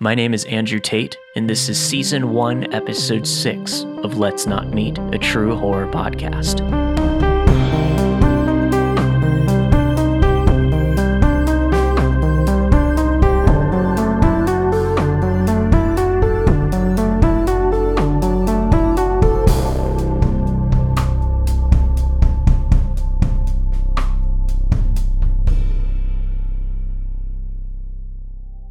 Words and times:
My 0.00 0.14
name 0.14 0.32
is 0.32 0.44
Andrew 0.44 0.78
Tate, 0.78 1.18
and 1.34 1.50
this 1.50 1.68
is 1.68 1.76
Season 1.76 2.32
1, 2.32 2.72
Episode 2.72 3.26
6 3.26 3.82
of 4.04 4.16
Let's 4.16 4.46
Not 4.46 4.68
Meet, 4.68 4.96
a 4.96 5.18
true 5.18 5.56
horror 5.56 5.88
podcast. 5.88 6.87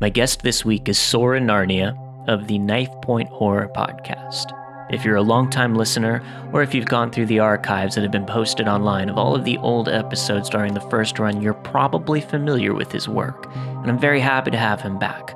My 0.07 0.11
guest 0.11 0.41
this 0.41 0.63
week 0.63 0.87
is 0.87 0.97
Soren 0.97 1.47
Narnia 1.47 1.93
of 2.29 2.47
the 2.47 2.57
Knifepoint 2.57 3.27
Horror 3.27 3.69
Podcast. 3.75 4.53
If 4.89 5.03
you're 5.03 5.17
a 5.17 5.21
longtime 5.21 5.75
listener, 5.75 6.23
or 6.53 6.63
if 6.63 6.73
you've 6.73 6.85
gone 6.85 7.11
through 7.11 7.25
the 7.25 7.39
archives 7.39 7.95
that 7.95 8.03
have 8.03 8.11
been 8.11 8.25
posted 8.25 8.69
online 8.69 9.09
of 9.09 9.17
all 9.17 9.35
of 9.35 9.43
the 9.43 9.57
old 9.57 9.89
episodes 9.89 10.49
during 10.49 10.73
the 10.73 10.79
first 10.79 11.19
run, 11.19 11.41
you're 11.41 11.53
probably 11.53 12.21
familiar 12.21 12.73
with 12.73 12.89
his 12.89 13.09
work, 13.09 13.53
and 13.53 13.89
I'm 13.89 13.99
very 13.99 14.21
happy 14.21 14.49
to 14.49 14.57
have 14.57 14.79
him 14.79 14.97
back. 14.97 15.35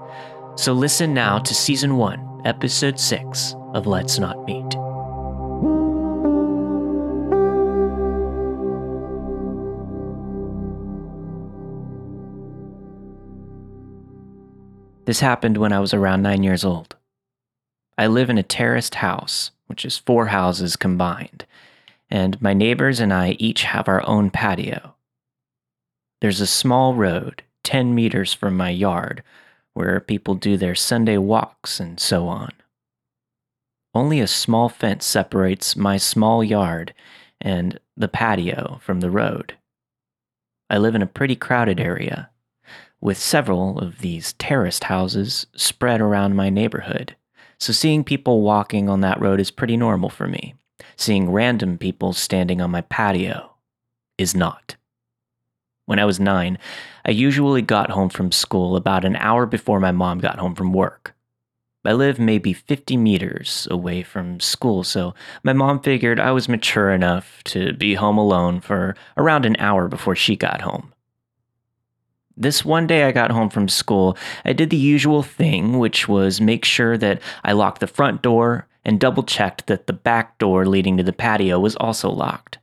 So 0.56 0.72
listen 0.72 1.14
now 1.14 1.40
to 1.40 1.54
Season 1.54 1.98
1, 1.98 2.44
Episode 2.46 2.98
6 2.98 3.56
of 3.74 3.88
Let's 3.88 4.20
Not 4.20 4.46
Meet. 4.46 4.81
This 15.06 15.20
happened 15.20 15.58
when 15.58 15.74
I 15.74 15.80
was 15.80 15.94
around 15.94 16.22
nine 16.22 16.44
years 16.44 16.64
old. 16.64 16.96
I 17.98 18.08
live 18.08 18.30
in 18.30 18.38
a 18.38 18.44
terraced 18.44 18.96
house, 18.96 19.52
which 19.68 19.84
is 19.84 19.98
four 19.98 20.28
houses 20.28 20.76
combined, 20.76 21.46
and 22.10 22.42
my 22.42 22.54
neighbors 22.54 23.00
and 23.00 23.14
I 23.14 23.32
each 23.40 23.64
have 23.64 23.88
our 23.88 24.06
own 24.08 24.30
patio. 24.30 24.96
There's 26.20 26.42
a 26.42 26.48
small 26.48 26.94
road, 26.94 27.44
10 27.64 27.96
meters 27.96 28.34
from 28.34 28.56
my 28.56 28.70
yard, 28.70 29.24
where 29.74 30.00
people 30.00 30.36
do 30.36 30.58
their 30.58 30.76
Sunday 30.76 31.18
walks 31.18 31.80
and 31.80 32.00
so 32.00 32.28
on. 32.28 32.52
Only 33.94 34.20
a 34.20 34.28
small 34.28 34.70
fence 34.70 35.06
separates 35.06 35.76
my 35.76 35.98
small 35.98 36.44
yard 36.44 36.94
and 37.40 37.80
the 37.98 38.08
patio 38.08 38.80
from 38.84 39.00
the 39.00 39.12
road. 39.12 39.58
I 40.70 40.78
live 40.78 40.96
in 40.96 41.02
a 41.02 41.08
pretty 41.08 41.36
crowded 41.36 41.80
area, 41.80 42.31
with 43.02 43.18
several 43.18 43.80
of 43.80 44.00
these 44.00 44.34
terraced 44.34 44.86
houses 44.86 45.48
spread 45.56 46.00
around 46.00 46.36
my 46.36 46.50
neighborhood. 46.50 47.16
So 47.60 47.74
seeing 47.74 48.04
people 48.04 48.42
walking 48.42 48.88
on 48.88 49.02
that 49.02 49.20
road 49.20 49.40
is 49.40 49.52
pretty 49.52 49.76
normal 49.76 50.10
for 50.10 50.28
me. 50.28 50.56
Seeing 50.96 51.32
random 51.32 51.78
people 51.78 52.14
standing 52.14 52.62
on 52.62 52.72
my 52.72 52.82
patio 52.82 53.52
is 54.18 54.36
not. 54.36 54.76
When 55.86 56.00
I 56.00 56.06
was 56.06 56.20
nine, 56.20 56.58
I 57.06 57.12
usually 57.12 57.62
got 57.62 57.90
home 57.90 58.10
from 58.10 58.32
school 58.32 58.76
about 58.76 59.04
an 59.04 59.16
hour 59.16 59.46
before 59.46 59.80
my 59.80 59.92
mom 59.92 60.20
got 60.20 60.40
home 60.40 60.56
from 60.56 60.72
work. 60.72 61.16
I 61.84 61.94
live 61.94 62.20
maybe 62.20 62.54
50 62.54 62.96
meters 62.96 63.68
away 63.72 64.04
from 64.04 64.40
school, 64.40 64.84
so 64.84 65.16
my 65.44 65.52
mom 65.52 65.80
figured 65.80 66.20
I 66.20 66.32
was 66.32 66.48
mature 66.48 66.92
enough 66.92 67.44
to 67.46 67.74
be 67.74 67.96
home 67.96 68.20
alone 68.20 68.62
for 68.62 68.96
around 69.18 69.48
an 69.48 69.56
hour 69.58 69.88
before 69.88 70.16
she 70.16 70.36
got 70.36 70.62
home. 70.62 70.91
This 72.42 72.66
one 72.66 72.88
day 72.88 73.04
I 73.04 73.12
got 73.12 73.30
home 73.30 73.52
from 73.52 73.70
school, 73.70 74.18
I 74.44 74.54
did 74.54 74.72
the 74.72 74.78
usual 74.78 75.22
thing, 75.22 75.78
which 75.78 76.08
was 76.08 76.42
make 76.42 76.66
sure 76.66 76.98
that 76.98 77.22
I 77.44 77.52
locked 77.52 77.82
the 77.82 77.86
front 77.88 78.24
door 78.24 78.68
and 78.84 79.00
double 79.00 79.22
checked 79.22 79.68
that 79.68 79.86
the 79.86 79.94
back 79.94 80.40
door 80.40 80.66
leading 80.66 80.98
to 80.98 81.04
the 81.04 81.14
patio 81.14 81.60
was 81.60 81.76
also 81.76 82.10
locked. 82.10 82.58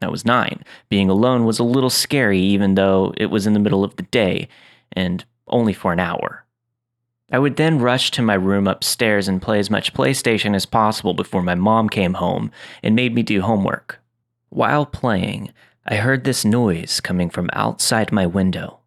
I 0.00 0.08
was 0.08 0.24
nine. 0.24 0.64
Being 0.88 1.10
alone 1.10 1.44
was 1.44 1.58
a 1.58 1.62
little 1.62 1.90
scary, 1.90 2.40
even 2.40 2.74
though 2.74 3.12
it 3.18 3.26
was 3.26 3.46
in 3.46 3.52
the 3.52 3.60
middle 3.60 3.84
of 3.84 3.96
the 3.96 4.04
day, 4.04 4.48
and 4.92 5.22
only 5.46 5.74
for 5.74 5.92
an 5.92 6.00
hour. 6.00 6.46
I 7.30 7.38
would 7.38 7.56
then 7.56 7.80
rush 7.80 8.12
to 8.12 8.22
my 8.22 8.34
room 8.34 8.66
upstairs 8.66 9.28
and 9.28 9.42
play 9.42 9.58
as 9.58 9.68
much 9.68 9.92
PlayStation 9.92 10.56
as 10.56 10.64
possible 10.64 11.12
before 11.12 11.42
my 11.42 11.54
mom 11.54 11.90
came 11.90 12.14
home 12.14 12.50
and 12.82 12.96
made 12.96 13.14
me 13.14 13.22
do 13.22 13.42
homework. 13.42 14.00
While 14.48 14.86
playing, 14.86 15.52
I 15.86 15.96
heard 15.96 16.24
this 16.24 16.46
noise 16.46 16.98
coming 17.00 17.28
from 17.28 17.50
outside 17.52 18.10
my 18.10 18.24
window. 18.24 18.78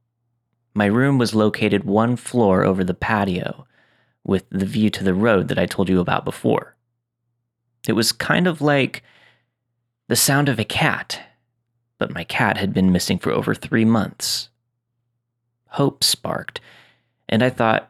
My 0.77 0.87
room 0.87 1.17
was 1.17 1.33
located 1.33 1.85
one 1.85 2.17
floor 2.17 2.65
over 2.65 2.83
the 2.83 2.93
patio, 2.93 3.65
with 4.25 4.43
the 4.49 4.65
view 4.65 4.89
to 4.89 5.05
the 5.05 5.13
road 5.13 5.47
that 5.47 5.57
I 5.57 5.65
told 5.65 5.87
you 5.87 6.01
about 6.01 6.25
before. 6.25 6.75
It 7.87 7.93
was 7.93 8.11
kind 8.11 8.45
of 8.45 8.59
like 8.59 9.01
the 10.09 10.17
sound 10.17 10.49
of 10.49 10.59
a 10.59 10.65
cat, 10.65 11.21
but 11.97 12.13
my 12.13 12.25
cat 12.25 12.57
had 12.57 12.73
been 12.73 12.91
missing 12.91 13.19
for 13.19 13.31
over 13.31 13.55
three 13.55 13.85
months. 13.85 14.49
Hope 15.69 16.03
sparked, 16.03 16.59
and 17.29 17.41
I 17.41 17.51
thought, 17.51 17.89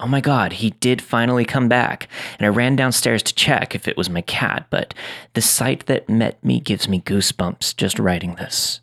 oh 0.00 0.08
my 0.08 0.20
god, 0.20 0.54
he 0.54 0.70
did 0.70 1.00
finally 1.00 1.44
come 1.44 1.68
back. 1.68 2.08
And 2.40 2.46
I 2.46 2.48
ran 2.48 2.74
downstairs 2.74 3.22
to 3.22 3.34
check 3.34 3.76
if 3.76 3.86
it 3.86 3.96
was 3.96 4.10
my 4.10 4.22
cat, 4.22 4.66
but 4.70 4.92
the 5.34 5.40
sight 5.40 5.86
that 5.86 6.08
met 6.08 6.44
me 6.44 6.58
gives 6.58 6.88
me 6.88 7.00
goosebumps 7.00 7.76
just 7.76 8.00
writing 8.00 8.34
this. 8.34 8.80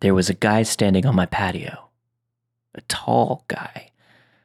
There 0.00 0.14
was 0.14 0.28
a 0.28 0.34
guy 0.34 0.64
standing 0.64 1.06
on 1.06 1.14
my 1.14 1.24
patio 1.24 1.83
a 2.74 2.80
tall 2.82 3.44
guy 3.48 3.90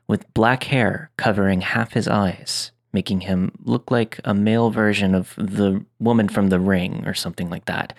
with 0.08 0.34
black 0.34 0.64
hair 0.66 1.12
covering 1.18 1.62
half 1.62 1.94
his 1.94 2.08
eyes, 2.08 2.72
making 2.92 3.22
him 3.22 3.52
look 3.64 3.92
like 3.92 4.20
a 4.24 4.34
male 4.34 4.72
version 4.72 5.14
of 5.14 5.36
the 5.38 5.86
woman 6.00 6.28
from 6.28 6.48
the 6.48 6.60
ring 6.60 7.04
or 7.06 7.14
something 7.14 7.50
like 7.50 7.66
that. 7.66 7.94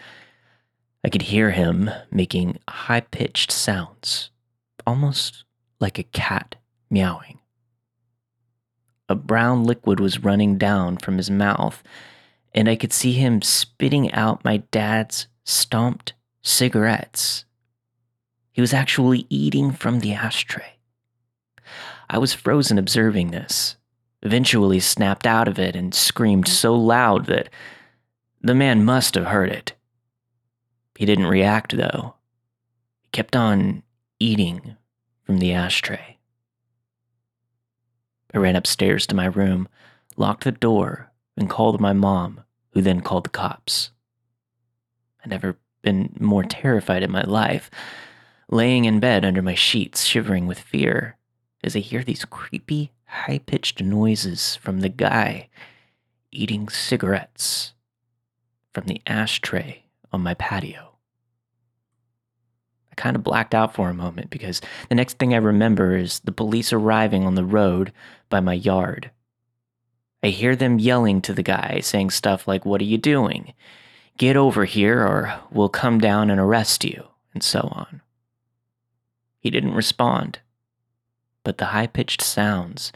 I 1.04 1.08
could 1.08 1.22
hear 1.22 1.52
him 1.52 1.90
making 2.10 2.58
high 2.68 3.00
pitched 3.00 3.52
sounds, 3.52 4.30
almost 4.86 5.44
like 5.78 5.98
a 5.98 6.02
cat 6.02 6.56
meowing. 6.90 7.38
A 9.08 9.14
brown 9.14 9.64
liquid 9.64 9.98
was 9.98 10.22
running 10.24 10.58
down 10.58 10.96
from 10.96 11.16
his 11.16 11.30
mouth, 11.30 11.82
and 12.52 12.68
I 12.68 12.76
could 12.76 12.92
see 12.92 13.12
him 13.12 13.42
spitting 13.42 14.12
out 14.12 14.44
my 14.44 14.58
dad's 14.70 15.26
stomped 15.44 16.12
cigarettes 16.42 17.44
he 18.60 18.62
was 18.62 18.74
actually 18.74 19.24
eating 19.30 19.72
from 19.72 20.00
the 20.00 20.12
ashtray. 20.12 20.74
I 22.10 22.18
was 22.18 22.34
frozen 22.34 22.76
observing 22.76 23.30
this, 23.30 23.76
eventually 24.20 24.80
snapped 24.80 25.26
out 25.26 25.48
of 25.48 25.58
it 25.58 25.74
and 25.74 25.94
screamed 25.94 26.46
so 26.46 26.74
loud 26.74 27.24
that 27.24 27.48
the 28.42 28.54
man 28.54 28.84
must 28.84 29.14
have 29.14 29.28
heard 29.28 29.48
it. 29.48 29.72
He 30.94 31.06
didn't 31.06 31.24
react, 31.24 31.74
though. 31.74 32.16
He 33.00 33.08
kept 33.12 33.34
on 33.34 33.82
eating 34.18 34.76
from 35.22 35.38
the 35.38 35.54
ashtray. 35.54 36.18
I 38.34 38.36
ran 38.36 38.56
upstairs 38.56 39.06
to 39.06 39.16
my 39.16 39.24
room, 39.24 39.68
locked 40.18 40.44
the 40.44 40.52
door, 40.52 41.10
and 41.34 41.48
called 41.48 41.80
my 41.80 41.94
mom, 41.94 42.42
who 42.72 42.82
then 42.82 43.00
called 43.00 43.24
the 43.24 43.30
cops. 43.30 43.90
I'd 45.24 45.30
never 45.30 45.56
been 45.80 46.14
more 46.20 46.44
terrified 46.44 47.02
in 47.02 47.10
my 47.10 47.22
life 47.22 47.70
laying 48.50 48.84
in 48.84 49.00
bed 49.00 49.24
under 49.24 49.42
my 49.42 49.54
sheets, 49.54 50.04
shivering 50.04 50.46
with 50.46 50.58
fear, 50.58 51.16
as 51.62 51.76
I 51.76 51.78
hear 51.78 52.02
these 52.02 52.24
creepy, 52.24 52.92
high 53.06 53.38
pitched 53.38 53.82
noises 53.82 54.56
from 54.56 54.80
the 54.80 54.88
guy 54.88 55.48
eating 56.32 56.68
cigarettes 56.68 57.72
from 58.72 58.84
the 58.86 59.00
ashtray 59.06 59.84
on 60.12 60.22
my 60.22 60.34
patio. 60.34 60.92
I 62.92 62.94
kind 62.96 63.16
of 63.16 63.24
blacked 63.24 63.54
out 63.54 63.74
for 63.74 63.88
a 63.88 63.94
moment 63.94 64.30
because 64.30 64.60
the 64.88 64.94
next 64.94 65.18
thing 65.18 65.34
I 65.34 65.38
remember 65.38 65.96
is 65.96 66.20
the 66.20 66.32
police 66.32 66.72
arriving 66.72 67.24
on 67.24 67.34
the 67.34 67.44
road 67.44 67.92
by 68.28 68.40
my 68.40 68.54
yard. 68.54 69.10
I 70.22 70.28
hear 70.28 70.54
them 70.54 70.78
yelling 70.78 71.20
to 71.22 71.32
the 71.32 71.42
guy, 71.42 71.80
saying 71.80 72.10
stuff 72.10 72.46
like, 72.46 72.64
What 72.64 72.80
are 72.80 72.84
you 72.84 72.98
doing? 72.98 73.54
Get 74.18 74.36
over 74.36 74.66
here 74.66 75.00
or 75.00 75.40
we'll 75.50 75.70
come 75.70 75.98
down 75.98 76.30
and 76.30 76.38
arrest 76.38 76.84
you, 76.84 77.08
and 77.32 77.42
so 77.42 77.60
on. 77.72 78.02
He 79.40 79.50
didn't 79.50 79.74
respond, 79.74 80.38
but 81.44 81.58
the 81.58 81.66
high 81.66 81.86
pitched 81.86 82.22
sounds 82.22 82.92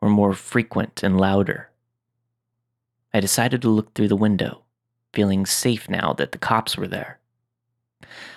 were 0.00 0.08
more 0.08 0.32
frequent 0.32 1.02
and 1.02 1.20
louder. 1.20 1.70
I 3.12 3.20
decided 3.20 3.62
to 3.62 3.68
look 3.68 3.92
through 3.92 4.08
the 4.08 4.16
window, 4.16 4.62
feeling 5.12 5.44
safe 5.44 5.88
now 5.88 6.12
that 6.14 6.32
the 6.32 6.38
cops 6.38 6.76
were 6.76 6.88
there. 6.88 7.18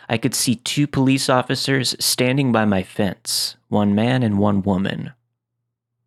I 0.07 0.17
could 0.17 0.33
see 0.33 0.55
two 0.55 0.87
police 0.87 1.29
officers 1.29 1.95
standing 1.99 2.51
by 2.51 2.65
my 2.65 2.81
fence, 2.81 3.55
one 3.67 3.93
man 3.93 4.23
and 4.23 4.39
one 4.39 4.63
woman. 4.63 5.13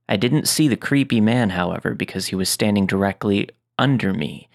I 0.09 0.17
didn't 0.17 0.49
see 0.49 0.67
the 0.67 0.77
creepy 0.77 1.21
man, 1.21 1.51
however, 1.51 1.95
because 1.95 2.27
he 2.27 2.35
was 2.35 2.49
standing 2.49 2.87
directly 2.87 3.49
under 3.79 4.13
me, 4.13 4.49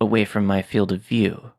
away 0.00 0.24
from 0.24 0.44
my 0.44 0.60
field 0.60 0.90
of 0.90 1.00
view. 1.02 1.52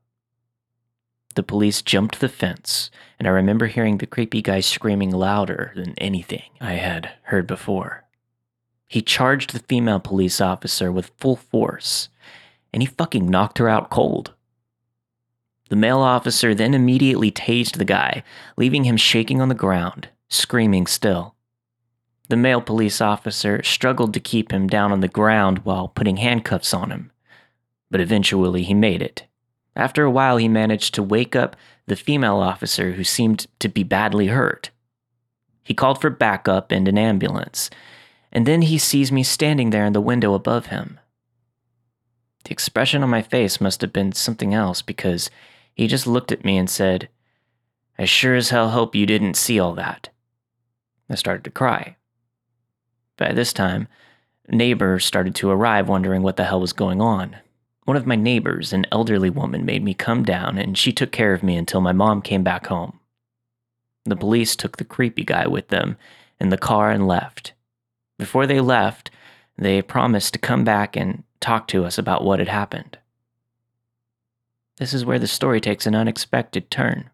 The 1.36 1.44
police 1.44 1.82
jumped 1.82 2.20
the 2.20 2.30
fence, 2.30 2.90
and 3.20 3.28
I 3.28 3.32
remember 3.32 3.68
hearing 3.68 3.98
the 3.98 4.06
creepy 4.06 4.42
guy 4.42 4.62
screaming 4.62 5.12
louder 5.12 5.72
than 5.76 5.94
anything 5.98 6.50
I 6.60 6.74
had 6.74 7.12
heard 7.24 7.46
before. 7.48 8.06
He 8.88 9.02
charged 9.02 9.54
the 9.54 9.60
female 9.60 10.00
police 10.00 10.40
officer 10.40 10.92
with 10.92 11.12
full 11.18 11.36
force, 11.36 12.10
and 12.74 12.82
he 12.82 12.88
fucking 12.88 13.30
knocked 13.30 13.58
her 13.58 13.70
out 13.70 13.90
cold. 13.90 14.34
The 15.70 15.76
male 15.76 16.00
officer 16.00 16.54
then 16.54 16.74
immediately 16.74 17.32
tased 17.32 17.78
the 17.78 17.86
guy, 17.86 18.24
leaving 18.56 18.84
him 18.84 18.98
shaking 18.98 19.42
on 19.42 19.50
the 19.50 19.56
ground, 19.56 20.10
screaming 20.30 20.86
still. 20.88 21.36
The 22.30 22.38
male 22.38 22.62
police 22.62 23.02
officer 23.02 23.62
struggled 23.64 24.14
to 24.14 24.20
keep 24.20 24.52
him 24.52 24.68
down 24.68 24.92
on 24.92 25.02
the 25.02 25.08
ground 25.08 25.60
while 25.60 25.88
putting 25.88 26.18
handcuffs 26.18 26.74
on 26.74 26.92
him, 26.92 27.12
but 27.90 28.02
eventually 28.02 28.64
he 28.64 28.74
made 28.74 29.02
it. 29.02 29.26
After 29.76 30.04
a 30.04 30.12
while, 30.12 30.38
he 30.38 30.48
managed 30.48 30.94
to 30.96 31.04
wake 31.04 31.36
up 31.36 31.56
the 31.88 31.96
female 31.96 32.38
officer 32.38 32.94
who 32.94 33.04
seemed 33.04 33.48
to 33.60 33.68
be 33.68 33.84
badly 33.84 34.28
hurt. 34.28 34.70
He 35.64 35.74
called 35.74 36.00
for 36.00 36.10
backup 36.10 36.72
and 36.72 36.88
an 36.88 36.98
ambulance, 36.98 37.70
and 38.32 38.46
then 38.46 38.64
he 38.64 38.78
sees 38.78 39.12
me 39.12 39.24
standing 39.24 39.70
there 39.70 39.86
in 39.86 39.94
the 39.94 40.02
window 40.02 40.34
above 40.34 40.68
him. 40.68 41.00
The 42.44 42.52
expression 42.52 43.02
on 43.04 43.10
my 43.10 43.22
face 43.22 43.60
must 43.60 43.82
have 43.82 43.92
been 43.92 44.12
something 44.12 44.54
else 44.54 44.82
because 44.82 45.30
he 45.74 45.88
just 45.88 46.06
looked 46.06 46.32
at 46.32 46.46
me 46.46 46.58
and 46.58 46.70
said, 46.70 47.10
I 47.98 48.06
sure 48.06 48.36
as 48.36 48.50
hell 48.50 48.70
hope 48.70 48.94
you 48.94 49.06
didn't 49.06 49.36
see 49.36 49.60
all 49.60 49.74
that. 49.74 50.10
I 51.10 51.16
started 51.16 51.44
to 51.46 51.50
cry. 51.50 51.96
By 53.18 53.34
this 53.34 53.54
time, 53.54 53.88
neighbors 54.48 55.06
started 55.06 55.34
to 55.36 55.50
arrive 55.50 55.88
wondering 55.88 56.22
what 56.22 56.36
the 56.36 56.44
hell 56.44 56.60
was 56.60 56.74
going 56.74 57.02
on. 57.02 57.38
One 57.86 57.98
of 57.98 58.08
my 58.08 58.16
neighbors, 58.16 58.74
an 58.74 58.86
elderly 58.92 59.30
woman, 59.30 59.64
made 59.64 59.84
me 59.84 59.94
come 59.94 60.24
down 60.24 60.58
and 60.58 60.78
she 60.78 60.92
took 60.92 61.12
care 61.12 61.34
of 61.34 61.44
me 61.44 61.56
until 61.56 61.82
my 61.82 61.92
mom 61.92 62.22
came 62.22 62.44
back 62.44 62.68
home. 62.68 63.00
The 64.06 64.16
police 64.16 64.56
took 64.56 64.78
the 64.78 64.84
creepy 64.84 65.24
guy 65.24 65.48
with 65.48 65.70
them 65.70 65.98
in 66.40 66.50
the 66.50 66.58
car 66.58 66.92
and 66.92 67.08
left. 67.08 67.54
Before 68.18 68.48
they 68.48 68.60
left, 68.60 69.12
they 69.58 69.82
promised 69.82 70.34
to 70.34 70.40
come 70.40 70.64
back 70.64 70.96
and 70.96 71.24
talk 71.40 71.68
to 71.70 71.86
us 71.86 71.98
about 71.98 72.24
what 72.24 72.40
had 72.40 72.48
happened. 72.48 72.98
This 74.78 74.94
is 74.94 75.06
where 75.06 75.20
the 75.20 75.28
story 75.28 75.62
takes 75.62 75.86
an 75.86 75.96
unexpected 75.96 76.70
turn. 76.70 77.10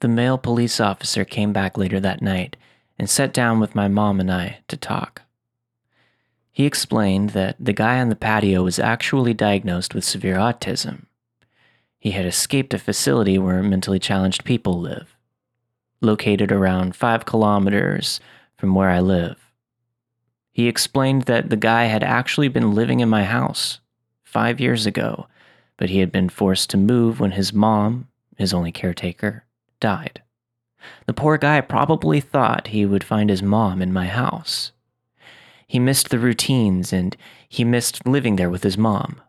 The 0.00 0.08
male 0.08 0.38
police 0.38 0.80
officer 0.80 1.24
came 1.24 1.52
back 1.52 1.76
later 1.76 2.00
that 2.00 2.22
night 2.22 2.56
and 2.98 3.10
sat 3.10 3.32
down 3.32 3.58
with 3.58 3.74
my 3.74 3.88
mom 3.88 4.20
and 4.20 4.32
I 4.32 4.60
to 4.68 4.76
talk. 4.76 5.22
He 6.54 6.64
explained 6.64 7.30
that 7.30 7.56
the 7.60 7.74
guy 7.74 8.00
on 8.00 8.08
the 8.08 8.16
patio 8.16 8.62
was 8.62 8.78
actually 8.78 9.34
diagnosed 9.34 9.94
with 9.94 10.04
severe 10.04 10.36
autism. 10.36 11.04
He 11.98 12.12
had 12.12 12.24
escaped 12.24 12.72
a 12.72 12.78
facility 12.78 13.36
where 13.36 13.62
mentally 13.62 13.98
challenged 13.98 14.44
people 14.44 14.80
live, 14.80 15.14
located 16.00 16.50
around 16.50 16.96
five 16.96 17.26
kilometers 17.26 18.18
from 18.56 18.74
where 18.74 18.88
I 18.88 19.00
live. 19.00 19.52
He 20.50 20.66
explained 20.66 21.22
that 21.22 21.50
the 21.50 21.56
guy 21.56 21.84
had 21.84 22.02
actually 22.02 22.48
been 22.48 22.74
living 22.74 23.00
in 23.00 23.10
my 23.10 23.24
house 23.24 23.80
five 24.22 24.58
years 24.58 24.86
ago 24.86 25.26
but 25.76 25.90
he 25.90 25.98
had 25.98 26.12
been 26.12 26.28
forced 26.28 26.70
to 26.70 26.76
move 26.76 27.20
when 27.20 27.32
his 27.32 27.52
mom, 27.52 28.08
his 28.36 28.54
only 28.54 28.72
caretaker, 28.72 29.44
died. 29.80 30.22
The 31.06 31.14
poor 31.14 31.38
guy 31.38 31.60
probably 31.60 32.20
thought 32.20 32.68
he 32.68 32.84
would 32.86 33.04
find 33.04 33.30
his 33.30 33.42
mom 33.42 33.80
in 33.80 33.92
my 33.92 34.06
house. 34.06 34.72
He 35.66 35.78
missed 35.78 36.10
the 36.10 36.18
routines 36.18 36.92
and 36.92 37.16
he 37.48 37.64
missed 37.64 38.06
living 38.06 38.36
there 38.36 38.50
with 38.50 38.62
his 38.62 38.78
mom. 38.78 39.20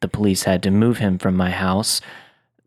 The 0.00 0.08
police 0.08 0.44
had 0.44 0.62
to 0.64 0.70
move 0.70 0.98
him 0.98 1.18
from 1.18 1.36
my 1.36 1.50
house 1.50 2.00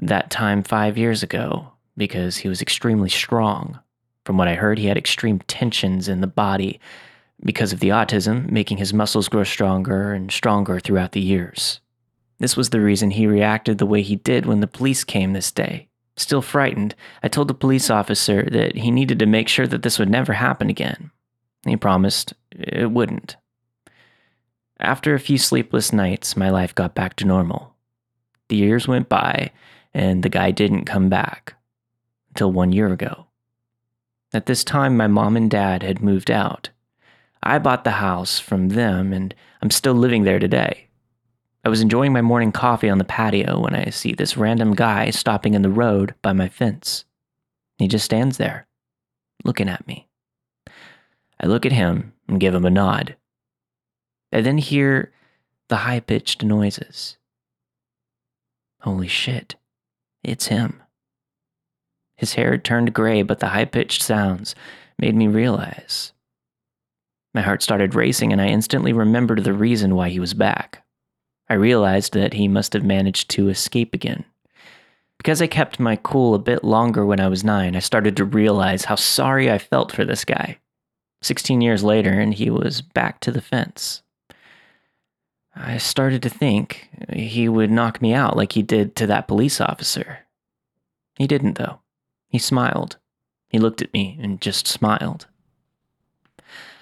that 0.01 0.29
time 0.29 0.63
five 0.63 0.97
years 0.97 1.23
ago 1.23 1.73
because 1.97 2.37
he 2.37 2.49
was 2.49 2.61
extremely 2.61 3.09
strong. 3.09 3.79
From 4.25 4.37
what 4.37 4.47
I 4.47 4.55
heard, 4.55 4.79
he 4.79 4.87
had 4.87 4.97
extreme 4.97 5.39
tensions 5.47 6.07
in 6.07 6.21
the 6.21 6.27
body 6.27 6.79
because 7.43 7.73
of 7.73 7.79
the 7.79 7.89
autism, 7.89 8.49
making 8.49 8.77
his 8.77 8.93
muscles 8.93 9.29
grow 9.29 9.43
stronger 9.43 10.13
and 10.13 10.31
stronger 10.31 10.79
throughout 10.79 11.11
the 11.11 11.21
years. 11.21 11.79
This 12.39 12.57
was 12.57 12.69
the 12.69 12.81
reason 12.81 13.11
he 13.11 13.27
reacted 13.27 13.77
the 13.77 13.85
way 13.85 14.01
he 14.01 14.15
did 14.15 14.45
when 14.45 14.59
the 14.59 14.67
police 14.67 15.03
came 15.03 15.33
this 15.33 15.51
day. 15.51 15.87
Still 16.17 16.41
frightened, 16.41 16.95
I 17.21 17.27
told 17.27 17.49
the 17.49 17.53
police 17.53 17.89
officer 17.89 18.47
that 18.51 18.77
he 18.77 18.89
needed 18.89 19.19
to 19.19 19.25
make 19.25 19.47
sure 19.47 19.67
that 19.67 19.83
this 19.83 19.99
would 19.99 20.09
never 20.09 20.33
happen 20.33 20.69
again. 20.69 21.11
He 21.65 21.75
promised 21.75 22.33
it 22.57 22.91
wouldn't. 22.91 23.35
After 24.79 25.13
a 25.13 25.19
few 25.19 25.37
sleepless 25.37 25.93
nights, 25.93 26.35
my 26.35 26.49
life 26.49 26.75
got 26.75 26.95
back 26.95 27.15
to 27.17 27.25
normal. 27.25 27.73
The 28.49 28.57
years 28.57 28.87
went 28.87 29.09
by, 29.09 29.51
and 29.93 30.21
the 30.21 30.29
guy 30.29 30.51
didn't 30.51 30.85
come 30.85 31.09
back 31.09 31.55
until 32.29 32.51
one 32.51 32.73
year 32.73 32.91
ago. 32.91 33.27
At 34.33 34.47
this 34.47 34.63
time, 34.63 34.97
my 34.97 35.07
mom 35.07 35.37
and 35.37 35.49
dad 35.49 35.81
had 35.81 36.01
moved 36.01 36.29
out. 36.29 36.69
I 37.41 37.59
bought 37.59 37.83
the 37.83 37.91
house 37.91 38.39
from 38.39 38.69
them, 38.69 39.13
and 39.13 39.33
I'm 39.61 39.71
still 39.71 39.93
living 39.93 40.23
there 40.23 40.39
today. 40.39 40.89
I 41.63 41.69
was 41.69 41.81
enjoying 41.81 42.11
my 42.11 42.21
morning 42.21 42.51
coffee 42.51 42.89
on 42.89 42.97
the 42.97 43.05
patio 43.05 43.59
when 43.59 43.73
I 43.73 43.89
see 43.89 44.13
this 44.13 44.37
random 44.37 44.75
guy 44.75 45.09
stopping 45.09 45.53
in 45.53 45.61
the 45.61 45.69
road 45.69 46.13
by 46.21 46.33
my 46.33 46.49
fence. 46.49 47.05
He 47.77 47.87
just 47.87 48.05
stands 48.05 48.37
there, 48.37 48.67
looking 49.43 49.69
at 49.69 49.87
me. 49.87 50.07
I 51.39 51.47
look 51.47 51.65
at 51.65 51.71
him 51.71 52.13
and 52.27 52.39
give 52.39 52.53
him 52.53 52.65
a 52.65 52.69
nod. 52.69 53.15
I 54.31 54.41
then 54.41 54.57
hear 54.57 55.11
the 55.69 55.77
high 55.77 55.99
pitched 55.99 56.43
noises. 56.43 57.17
Holy 58.81 59.07
shit, 59.07 59.55
it's 60.23 60.47
him. 60.47 60.81
His 62.17 62.33
hair 62.33 62.51
had 62.51 62.63
turned 62.63 62.93
gray, 62.93 63.23
but 63.23 63.39
the 63.39 63.49
high 63.49 63.65
pitched 63.65 64.01
sounds 64.01 64.55
made 64.99 65.15
me 65.15 65.27
realize. 65.27 66.13
My 67.33 67.41
heart 67.41 67.61
started 67.61 67.95
racing, 67.95 68.31
and 68.31 68.41
I 68.41 68.47
instantly 68.47 68.93
remembered 68.93 69.43
the 69.43 69.53
reason 69.53 69.95
why 69.95 70.09
he 70.09 70.19
was 70.19 70.33
back. 70.33 70.83
I 71.49 71.55
realized 71.55 72.13
that 72.13 72.33
he 72.33 72.47
must 72.47 72.73
have 72.73 72.83
managed 72.83 73.29
to 73.31 73.49
escape 73.49 73.93
again. 73.93 74.23
Because 75.17 75.41
I 75.41 75.47
kept 75.47 75.79
my 75.79 75.95
cool 75.97 76.33
a 76.33 76.39
bit 76.39 76.63
longer 76.63 77.05
when 77.05 77.19
I 77.19 77.27
was 77.27 77.43
nine, 77.43 77.75
I 77.75 77.79
started 77.79 78.15
to 78.17 78.25
realize 78.25 78.85
how 78.85 78.95
sorry 78.95 79.51
I 79.51 79.57
felt 79.57 79.91
for 79.91 80.05
this 80.05 80.23
guy. 80.23 80.59
16 81.25 81.59
years 81.61 81.83
later, 81.83 82.11
and 82.11 82.33
he 82.33 82.49
was 82.49 82.81
back 82.81 83.19
to 83.21 83.31
the 83.31 83.41
fence. 83.41 84.03
I 85.55 85.77
started 85.77 86.21
to 86.23 86.29
think 86.29 86.89
he 87.11 87.49
would 87.49 87.71
knock 87.71 88.01
me 88.01 88.13
out 88.13 88.37
like 88.37 88.51
he 88.51 88.61
did 88.61 88.95
to 88.97 89.07
that 89.07 89.27
police 89.27 89.59
officer. 89.59 90.19
He 91.17 91.25
didn't, 91.27 91.57
though. 91.57 91.79
He 92.27 92.37
smiled. 92.37 92.97
He 93.49 93.57
looked 93.57 93.81
at 93.81 93.93
me 93.93 94.19
and 94.21 94.41
just 94.41 94.67
smiled. 94.67 95.27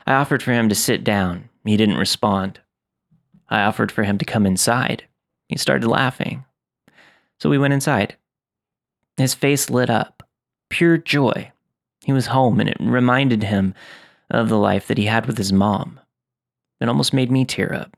I 0.05 0.13
offered 0.13 0.43
for 0.43 0.51
him 0.51 0.67
to 0.69 0.75
sit 0.75 1.03
down. 1.03 1.49
He 1.63 1.77
didn't 1.77 1.97
respond. 1.97 2.59
I 3.49 3.61
offered 3.61 3.91
for 3.91 4.03
him 4.03 4.17
to 4.17 4.25
come 4.25 4.45
inside. 4.45 5.05
He 5.47 5.57
started 5.57 5.87
laughing. 5.87 6.43
So 7.39 7.49
we 7.49 7.57
went 7.57 7.73
inside. 7.73 8.17
His 9.15 9.35
face 9.35 9.69
lit 9.69 9.89
up, 9.89 10.23
pure 10.69 10.97
joy. 10.97 11.51
He 12.03 12.11
was 12.11 12.25
home, 12.27 12.59
and 12.59 12.67
it 12.67 12.77
reminded 12.79 13.43
him 13.43 13.73
of 14.33 14.49
the 14.49 14.57
life 14.57 14.87
that 14.87 14.97
he 14.97 15.05
had 15.05 15.25
with 15.25 15.37
his 15.37 15.53
mom. 15.53 15.99
It 16.81 16.89
almost 16.89 17.13
made 17.13 17.31
me 17.31 17.45
tear 17.45 17.73
up. 17.73 17.95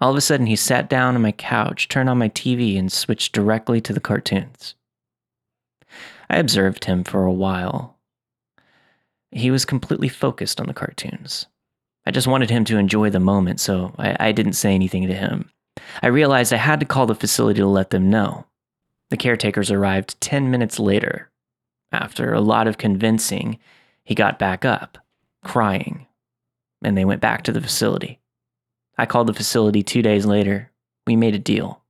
All 0.00 0.10
of 0.10 0.16
a 0.16 0.20
sudden, 0.22 0.46
he 0.46 0.56
sat 0.56 0.88
down 0.88 1.14
on 1.14 1.22
my 1.22 1.32
couch, 1.32 1.88
turned 1.88 2.08
on 2.08 2.16
my 2.16 2.30
TV, 2.30 2.78
and 2.78 2.90
switched 2.90 3.34
directly 3.34 3.80
to 3.82 3.92
the 3.92 4.00
cartoons. 4.00 4.74
I 6.30 6.36
observed 6.36 6.86
him 6.86 7.04
for 7.04 7.24
a 7.24 7.32
while. 7.32 7.98
He 9.30 9.50
was 9.50 9.64
completely 9.64 10.08
focused 10.08 10.60
on 10.60 10.66
the 10.66 10.74
cartoons. 10.74 11.46
I 12.06 12.12
just 12.12 12.26
wanted 12.26 12.50
him 12.50 12.64
to 12.66 12.78
enjoy 12.78 13.10
the 13.10 13.20
moment, 13.20 13.60
so 13.60 13.94
I, 13.98 14.16
I 14.28 14.32
didn't 14.32 14.54
say 14.54 14.74
anything 14.74 15.06
to 15.06 15.14
him. 15.14 15.50
I 16.02 16.06
realized 16.06 16.52
I 16.52 16.56
had 16.56 16.80
to 16.80 16.86
call 16.86 17.06
the 17.06 17.14
facility 17.14 17.60
to 17.60 17.66
let 17.66 17.90
them 17.90 18.08
know. 18.08 18.46
The 19.10 19.16
caretakers 19.16 19.70
arrived 19.70 20.20
10 20.20 20.50
minutes 20.50 20.78
later. 20.78 21.30
After 21.92 22.32
a 22.32 22.40
lot 22.40 22.68
of 22.68 22.78
convincing, 22.78 23.58
he 24.04 24.14
got 24.14 24.38
back 24.38 24.64
up, 24.64 24.98
crying, 25.44 26.06
and 26.82 26.96
they 26.96 27.04
went 27.04 27.20
back 27.20 27.42
to 27.44 27.52
the 27.52 27.60
facility. 27.60 28.18
I 28.98 29.06
called 29.06 29.26
the 29.26 29.34
facility 29.34 29.82
two 29.82 30.02
days 30.02 30.26
later. 30.26 30.70
We 31.06 31.16
made 31.16 31.34
a 31.34 31.38
deal. 31.38 31.82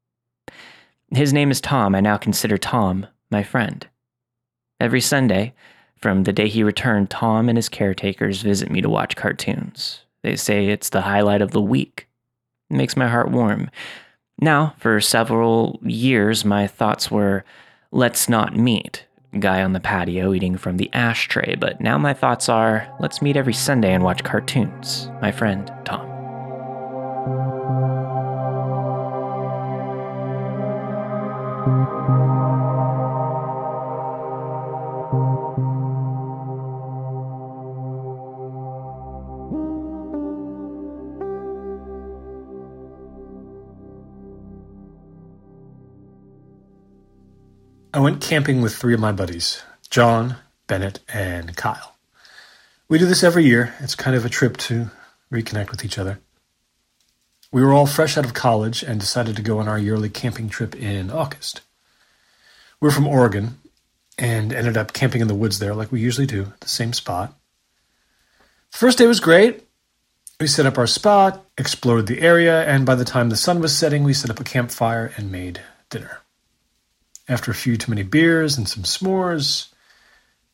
His 1.12 1.32
name 1.32 1.50
is 1.50 1.60
Tom. 1.60 1.94
I 1.94 2.00
now 2.00 2.16
consider 2.16 2.56
Tom 2.56 3.06
my 3.30 3.42
friend. 3.42 3.86
Every 4.78 5.00
Sunday, 5.00 5.54
from 6.00 6.24
the 6.24 6.32
day 6.32 6.48
he 6.48 6.62
returned, 6.62 7.10
Tom 7.10 7.48
and 7.48 7.58
his 7.58 7.68
caretakers 7.68 8.42
visit 8.42 8.70
me 8.70 8.80
to 8.80 8.88
watch 8.88 9.16
cartoons. 9.16 10.04
They 10.22 10.36
say 10.36 10.68
it's 10.68 10.90
the 10.90 11.02
highlight 11.02 11.42
of 11.42 11.50
the 11.50 11.60
week. 11.60 12.08
It 12.70 12.76
makes 12.76 12.96
my 12.96 13.08
heart 13.08 13.30
warm. 13.30 13.70
Now, 14.40 14.74
for 14.78 15.00
several 15.00 15.80
years, 15.82 16.44
my 16.44 16.66
thoughts 16.66 17.10
were 17.10 17.44
let's 17.92 18.28
not 18.28 18.56
meet. 18.56 19.04
Guy 19.38 19.62
on 19.62 19.72
the 19.75 19.80
patio 19.80 20.34
eating 20.34 20.56
from 20.56 20.76
the 20.76 20.90
ashtray, 20.92 21.54
but 21.54 21.80
now 21.80 21.96
my 21.99 22.12
thoughts 22.12 22.49
are 22.49 22.92
let's 22.99 23.22
meet 23.22 23.37
every 23.37 23.54
Sunday 23.54 23.94
and 23.94 24.02
watch 24.02 24.25
cartoons. 24.25 25.08
My 25.22 25.30
friend, 25.30 25.70
Tom. 25.84 26.09
Camping 48.30 48.62
with 48.62 48.76
three 48.76 48.94
of 48.94 49.00
my 49.00 49.10
buddies 49.10 49.60
John, 49.90 50.37
Bennett, 50.68 51.00
and 51.12 51.56
Kyle. 51.56 51.96
We 52.88 52.96
do 52.96 53.04
this 53.04 53.25
every 53.25 53.44
year. 53.44 53.75
It's 53.80 53.96
kind 53.96 54.14
of 54.14 54.25
a 54.25 54.28
trip 54.28 54.56
to 54.58 54.88
reconnect 55.32 55.72
with 55.72 55.84
each 55.84 55.99
other. 55.99 56.20
We 57.50 57.60
were 57.60 57.72
all 57.72 57.87
fresh 57.87 58.16
out 58.16 58.25
of 58.25 58.32
college 58.32 58.84
and 58.84 59.00
decided 59.00 59.34
to 59.34 59.42
go 59.42 59.58
on 59.58 59.66
our 59.66 59.80
yearly 59.80 60.08
camping 60.08 60.49
trip 60.49 60.76
in 60.76 61.10
August. 61.10 61.62
We're 62.80 62.92
from 62.92 63.08
Oregon 63.08 63.58
and 64.16 64.52
ended 64.52 64.76
up 64.76 64.92
camping 64.92 65.22
in 65.22 65.26
the 65.26 65.34
woods 65.34 65.58
there 65.58 65.75
like 65.75 65.90
we 65.90 65.99
usually 65.99 66.28
do, 66.28 66.52
the 66.60 66.68
same 66.68 66.92
spot. 66.92 67.34
The 68.70 68.78
first 68.78 68.99
day 68.99 69.08
was 69.08 69.18
great. 69.18 69.64
We 70.38 70.46
set 70.46 70.66
up 70.66 70.78
our 70.78 70.87
spot, 70.87 71.44
explored 71.58 72.06
the 72.06 72.20
area, 72.20 72.64
and 72.64 72.87
by 72.87 72.94
the 72.94 73.04
time 73.04 73.28
the 73.28 73.34
sun 73.34 73.58
was 73.58 73.76
setting, 73.76 74.04
we 74.04 74.14
set 74.14 74.30
up 74.30 74.38
a 74.38 74.44
campfire 74.44 75.12
and 75.16 75.32
made 75.32 75.60
dinner. 75.88 76.20
After 77.30 77.52
a 77.52 77.54
few 77.54 77.76
too 77.76 77.92
many 77.92 78.02
beers 78.02 78.58
and 78.58 78.68
some 78.68 78.82
s'mores, 78.82 79.68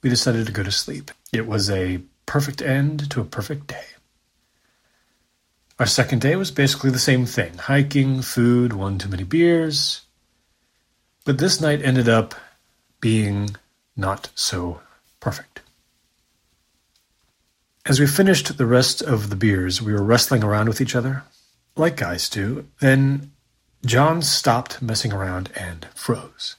we 0.03 0.11
decided 0.11 0.45
to 0.45 0.53
go 0.53 0.63
to 0.63 0.71
sleep. 0.71 1.11
It 1.33 1.47
was 1.47 1.71
a 1.71 2.03
perfect 2.27 2.61
end 2.61 3.11
to 3.13 3.23
a 3.23 3.25
perfect 3.25 3.67
day. 3.69 3.87
Our 5.79 5.87
second 5.87 6.21
day 6.21 6.37
was 6.37 6.51
basically 6.51 6.91
the 6.91 6.99
same 6.99 7.25
thing 7.25 7.57
hiking, 7.57 8.21
food, 8.21 8.75
one 8.75 8.99
too 8.99 9.09
many 9.09 9.25
beers. 9.25 10.03
But 11.25 11.39
this 11.39 11.63
night 11.63 11.81
ended 11.81 12.11
up 12.11 12.35
being 13.01 13.57
not 13.97 14.29
so 14.35 14.81
perfect. 15.19 15.63
As 17.87 17.99
we 17.99 18.07
finished 18.07 18.59
the 18.59 18.67
rest 18.67 19.01
of 19.01 19.31
the 19.31 19.37
beers, 19.37 19.81
we 19.81 19.95
were 19.95 20.03
wrestling 20.03 20.45
around 20.45 20.69
with 20.69 20.83
each 20.83 20.95
other, 20.95 21.23
like 21.75 21.97
guys 21.97 22.29
do. 22.29 22.67
Then 22.81 23.33
John 23.87 24.21
stopped 24.21 24.83
messing 24.83 25.11
around 25.11 25.51
and 25.57 25.87
froze. 25.95 26.57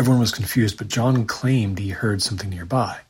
Everyone 0.00 0.20
was 0.20 0.32
confused, 0.32 0.78
but 0.78 0.88
John 0.88 1.26
claimed 1.26 1.78
he 1.78 1.90
heard 1.90 2.22
something 2.22 2.48
nearby. 2.48 3.00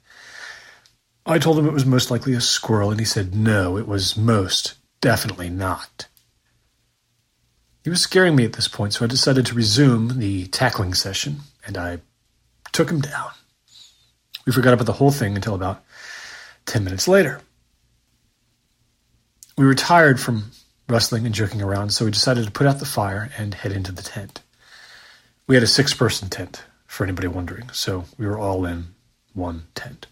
I 1.25 1.39
told 1.39 1.57
him 1.57 1.69
it 1.69 1.73
was 1.73 1.87
most 1.87 2.11
likely 2.11 2.35
a 2.35 2.41
squirrel, 2.41 2.91
and 2.91 2.99
he 2.99 3.07
said 3.07 3.33
no, 3.33 3.79
it 3.79 3.87
was 3.87 4.17
most 4.17 4.75
definitely 5.01 5.51
not. 5.51 6.09
He 7.85 7.91
was 7.91 8.03
scaring 8.03 8.35
me 8.35 8.45
at 8.45 8.55
this 8.55 8.67
point, 8.67 8.93
so 8.93 9.05
I 9.05 9.09
decided 9.09 9.47
to 9.47 9.55
resume 9.55 10.19
the 10.19 10.49
tackling 10.49 10.93
session, 10.93 11.43
and 11.65 11.79
I 11.79 12.01
took 12.73 12.91
him 12.91 13.01
down. 13.01 13.31
We 14.45 14.51
forgot 14.53 14.75
about 14.75 14.87
the 14.87 14.95
whole 14.95 15.13
thing 15.13 15.37
until 15.37 15.55
about 15.55 15.85
10 16.67 16.83
minutes 16.83 17.07
later. 17.07 17.41
We 19.57 19.65
were 19.65 19.77
tired 19.77 20.19
from 20.19 20.51
wrestling 20.89 21.25
and 21.25 21.37
joking 21.37 21.63
around, 21.63 21.91
so 21.91 22.05
we 22.05 22.11
decided 22.11 22.47
to 22.47 22.51
put 22.51 22.67
out 22.67 22.81
the 22.81 22.85
fire 22.85 23.31
and 23.39 23.55
head 23.55 23.71
into 23.71 23.93
the 23.93 24.03
tent. 24.03 24.43
We 25.47 25.55
had 25.55 25.63
a 25.63 25.69
six 25.69 25.95
person 25.95 26.29
tent, 26.29 26.65
for 26.91 27.05
anybody 27.05 27.29
wondering. 27.29 27.71
So 27.73 28.05
we 28.19 28.27
were 28.27 28.37
all 28.37 28.65
in 28.65 28.89
one 29.33 29.63
tent. 29.77 30.09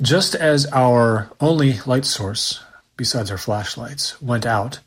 Just 0.00 0.36
as 0.36 0.64
our 0.66 1.28
only 1.40 1.80
light 1.80 2.04
source, 2.04 2.62
besides 2.96 3.28
our 3.28 3.36
flashlights, 3.36 4.22
went 4.22 4.46
out, 4.46 4.78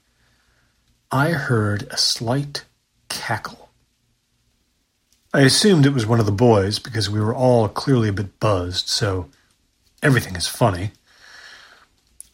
I 1.11 1.31
heard 1.31 1.83
a 1.91 1.97
slight 1.97 2.63
cackle. 3.09 3.69
I 5.33 5.41
assumed 5.41 5.85
it 5.85 5.93
was 5.93 6.05
one 6.05 6.21
of 6.21 6.25
the 6.25 6.31
boys 6.31 6.79
because 6.79 7.09
we 7.09 7.19
were 7.19 7.35
all 7.35 7.67
clearly 7.67 8.07
a 8.07 8.13
bit 8.13 8.39
buzzed, 8.39 8.87
so 8.87 9.29
everything 10.01 10.37
is 10.37 10.47
funny. 10.47 10.91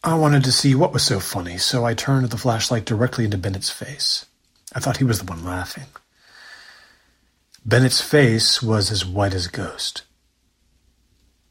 I 0.04 0.14
wanted 0.14 0.44
to 0.44 0.52
see 0.52 0.76
what 0.76 0.92
was 0.92 1.02
so 1.02 1.18
funny, 1.18 1.58
so 1.58 1.84
I 1.84 1.94
turned 1.94 2.30
the 2.30 2.38
flashlight 2.38 2.84
directly 2.84 3.24
into 3.24 3.38
Bennett's 3.38 3.70
face. 3.70 4.26
I 4.72 4.78
thought 4.78 4.98
he 4.98 5.04
was 5.04 5.18
the 5.18 5.26
one 5.26 5.44
laughing. 5.44 5.86
Bennett's 7.64 8.00
face 8.00 8.62
was 8.62 8.90
as 8.90 9.04
white 9.04 9.34
as 9.34 9.46
a 9.46 9.50
ghost. 9.50 10.02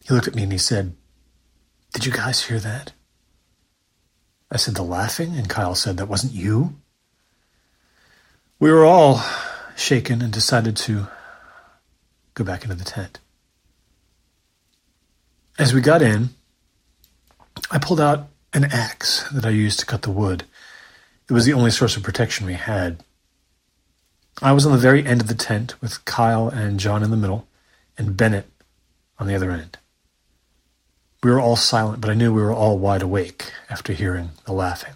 He 0.04 0.14
looked 0.14 0.28
at 0.28 0.36
me 0.36 0.44
and 0.44 0.52
he 0.52 0.58
said, 0.58 0.96
Did 1.94 2.06
you 2.06 2.12
guys 2.12 2.44
hear 2.44 2.60
that? 2.60 2.92
I 4.52 4.58
said, 4.58 4.76
The 4.76 4.84
laughing? 4.84 5.36
And 5.36 5.50
Kyle 5.50 5.76
said, 5.76 5.98
That 5.98 6.10
wasn't 6.10 6.34
you? 6.34 6.76
We 8.60 8.72
were 8.72 8.86
all 8.86 9.24
shaken 9.76 10.22
and 10.22 10.34
decided 10.34 10.76
to 10.78 11.08
go 12.34 12.44
back 12.44 12.64
into 12.64 12.76
the 12.76 12.84
tent. 12.84 13.20
As 15.58 15.74
we 15.74 15.82
got 15.82 16.02
in, 16.02 16.30
I 17.70 17.78
pulled 17.80 18.02
out 18.02 18.28
an 18.54 18.66
axe 18.66 19.28
that 19.30 19.46
I 19.46 19.50
used 19.50 19.80
to 19.80 19.86
cut 19.86 20.02
the 20.02 20.12
wood. 20.12 20.44
It 21.30 21.34
was 21.34 21.46
the 21.46 21.54
only 21.54 21.72
source 21.72 21.96
of 21.96 22.04
protection 22.04 22.46
we 22.46 22.54
had. 22.54 23.04
I 24.42 24.52
was 24.54 24.66
on 24.66 24.72
the 24.72 24.78
very 24.78 25.06
end 25.06 25.22
of 25.22 25.28
the 25.28 25.36
tent 25.36 25.80
with 25.82 26.06
Kyle 26.06 26.48
and 26.48 26.80
John 26.80 27.04
in 27.04 27.12
the 27.12 27.18
middle 27.18 27.48
and 27.98 28.16
Bennett 28.18 28.50
on 29.20 29.28
the 29.28 29.36
other 29.36 29.52
end. 29.52 29.78
We 31.24 31.30
were 31.30 31.40
all 31.40 31.56
silent, 31.56 32.02
but 32.02 32.10
I 32.10 32.16
knew 32.16 32.34
we 32.34 32.42
were 32.42 32.54
all 32.54 32.80
wide 32.80 33.04
awake 33.04 33.52
after 33.70 33.94
hearing 33.94 34.32
the 34.46 34.54
laughing. 34.54 34.94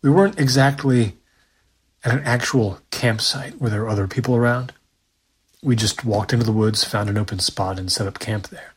We 0.00 0.10
weren't 0.10 0.38
exactly 0.38 1.16
at 2.02 2.12
an 2.12 2.22
actual 2.24 2.80
campsite 2.90 3.60
where 3.60 3.70
there 3.70 3.80
were 3.80 3.88
other 3.88 4.08
people 4.08 4.36
around. 4.36 4.72
We 5.62 5.76
just 5.76 6.04
walked 6.04 6.32
into 6.32 6.44
the 6.44 6.52
woods, 6.52 6.84
found 6.84 7.08
an 7.08 7.18
open 7.18 7.38
spot, 7.38 7.78
and 7.78 7.90
set 7.90 8.06
up 8.06 8.18
camp 8.18 8.48
there. 8.48 8.74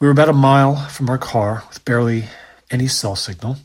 We 0.00 0.06
were 0.06 0.12
about 0.12 0.28
a 0.28 0.32
mile 0.32 0.76
from 0.76 1.10
our 1.10 1.18
car 1.18 1.64
with 1.68 1.84
barely 1.84 2.26
any 2.70 2.86
cell 2.86 3.16
signal. 3.16 3.56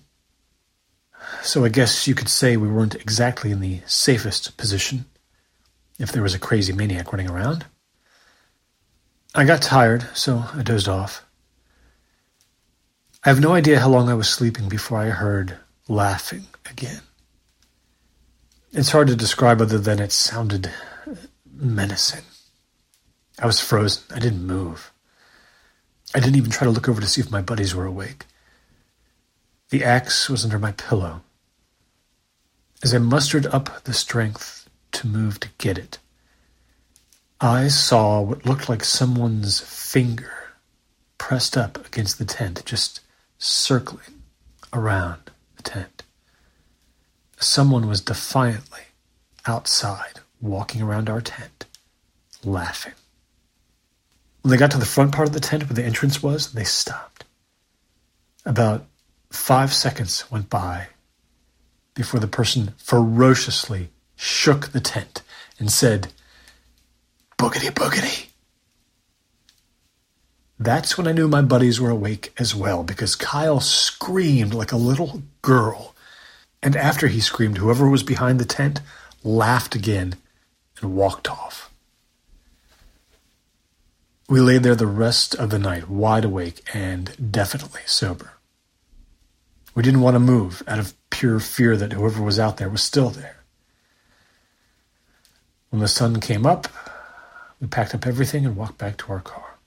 So 1.41 1.65
I 1.65 1.69
guess 1.69 2.07
you 2.07 2.15
could 2.15 2.29
say 2.29 2.57
we 2.57 2.67
weren't 2.67 2.95
exactly 2.95 3.51
in 3.51 3.59
the 3.59 3.81
safest 3.85 4.57
position 4.57 5.05
if 5.99 6.11
there 6.11 6.23
was 6.23 6.33
a 6.33 6.39
crazy 6.39 6.73
maniac 6.73 7.11
running 7.11 7.29
around. 7.29 7.65
I 9.35 9.45
got 9.45 9.61
tired, 9.61 10.05
so 10.13 10.45
I 10.53 10.61
dozed 10.61 10.87
off. 10.87 11.25
I 13.25 13.29
have 13.29 13.39
no 13.39 13.53
idea 13.53 13.79
how 13.79 13.89
long 13.89 14.09
I 14.09 14.13
was 14.13 14.29
sleeping 14.29 14.69
before 14.69 14.99
I 14.99 15.09
heard 15.09 15.57
laughing 15.87 16.47
again. 16.69 17.01
It's 18.71 18.91
hard 18.91 19.07
to 19.07 19.15
describe 19.15 19.61
other 19.61 19.79
than 19.79 19.99
it 19.99 20.11
sounded 20.11 20.69
menacing. 21.51 22.23
I 23.39 23.45
was 23.45 23.59
frozen. 23.59 24.03
I 24.13 24.19
didn't 24.19 24.45
move. 24.45 24.91
I 26.13 26.19
didn't 26.19 26.35
even 26.35 26.51
try 26.51 26.65
to 26.65 26.71
look 26.71 26.89
over 26.89 27.01
to 27.01 27.07
see 27.07 27.21
if 27.21 27.31
my 27.31 27.41
buddies 27.41 27.73
were 27.73 27.85
awake. 27.85 28.25
The 29.73 29.83
axe 29.83 30.29
was 30.29 30.43
under 30.43 30.59
my 30.59 30.73
pillow. 30.73 31.23
As 32.83 32.93
I 32.93 32.99
mustered 32.99 33.47
up 33.47 33.85
the 33.85 33.93
strength 33.95 34.69
to 34.91 35.07
move 35.07 35.39
to 35.39 35.49
get 35.57 35.79
it, 35.79 35.97
I 37.41 37.69
saw 37.69 38.21
what 38.21 38.45
looked 38.45 38.69
like 38.69 38.83
someone's 38.83 39.61
finger 39.61 40.51
pressed 41.17 41.57
up 41.57 41.83
against 41.87 42.19
the 42.19 42.25
tent, 42.25 42.61
just 42.65 42.99
circling 43.39 44.21
around 44.73 45.31
the 45.57 45.63
tent. 45.63 46.03
Someone 47.39 47.87
was 47.87 47.99
defiantly 47.99 48.83
outside, 49.47 50.19
walking 50.39 50.83
around 50.83 51.09
our 51.09 51.19
tent, 51.19 51.65
laughing. 52.43 52.93
When 54.43 54.51
they 54.51 54.57
got 54.57 54.69
to 54.69 54.77
the 54.77 54.85
front 54.85 55.13
part 55.13 55.29
of 55.29 55.33
the 55.33 55.39
tent 55.39 55.63
where 55.63 55.73
the 55.73 55.83
entrance 55.83 56.21
was, 56.21 56.53
they 56.53 56.63
stopped. 56.63 57.25
About 58.45 58.85
five 59.33 59.73
seconds 59.73 60.29
went 60.31 60.49
by 60.49 60.87
before 61.95 62.19
the 62.19 62.27
person 62.27 62.73
ferociously 62.77 63.89
shook 64.15 64.69
the 64.69 64.79
tent 64.79 65.21
and 65.59 65.71
said, 65.71 66.13
Boogity, 67.37 67.69
boogity. 67.71 68.27
That's 70.59 70.97
when 70.97 71.07
I 71.07 71.11
knew 71.11 71.27
my 71.27 71.41
buddies 71.41 71.81
were 71.81 71.89
awake 71.89 72.31
as 72.37 72.55
well 72.55 72.83
because 72.83 73.15
Kyle 73.15 73.59
screamed 73.59 74.53
like 74.53 74.71
a 74.71 74.77
little 74.77 75.23
girl. 75.41 75.95
And 76.61 76.75
after 76.75 77.07
he 77.07 77.19
screamed, 77.19 77.57
whoever 77.57 77.89
was 77.89 78.03
behind 78.03 78.39
the 78.39 78.45
tent 78.45 78.79
laughed 79.23 79.75
again 79.75 80.15
and 80.79 80.95
walked 80.95 81.29
off. 81.29 81.71
We 84.29 84.39
lay 84.39 84.57
there 84.57 84.75
the 84.75 84.87
rest 84.87 85.35
of 85.35 85.49
the 85.49 85.59
night, 85.59 85.89
wide 85.89 86.23
awake 86.23 86.61
and 86.73 87.31
definitely 87.31 87.81
sober. 87.85 88.33
We 89.75 89.83
didn't 89.83 90.01
want 90.01 90.15
to 90.15 90.19
move 90.19 90.61
out 90.67 90.79
of 90.79 90.93
pure 91.09 91.39
fear 91.39 91.75
that 91.77 91.93
whoever 91.93 92.21
was 92.21 92.39
out 92.39 92.57
there 92.57 92.69
was 92.69 92.81
still 92.81 93.09
there. 93.09 93.37
When 95.69 95.81
the 95.81 95.87
sun 95.87 96.19
came 96.19 96.45
up, 96.45 96.67
we 97.59 97.67
packed 97.67 97.95
up 97.95 98.05
everything 98.05 98.45
and 98.45 98.55
walked 98.55 98.77
back 98.77 98.97
to 98.97 99.11
our 99.11 99.21
car. 99.21 99.57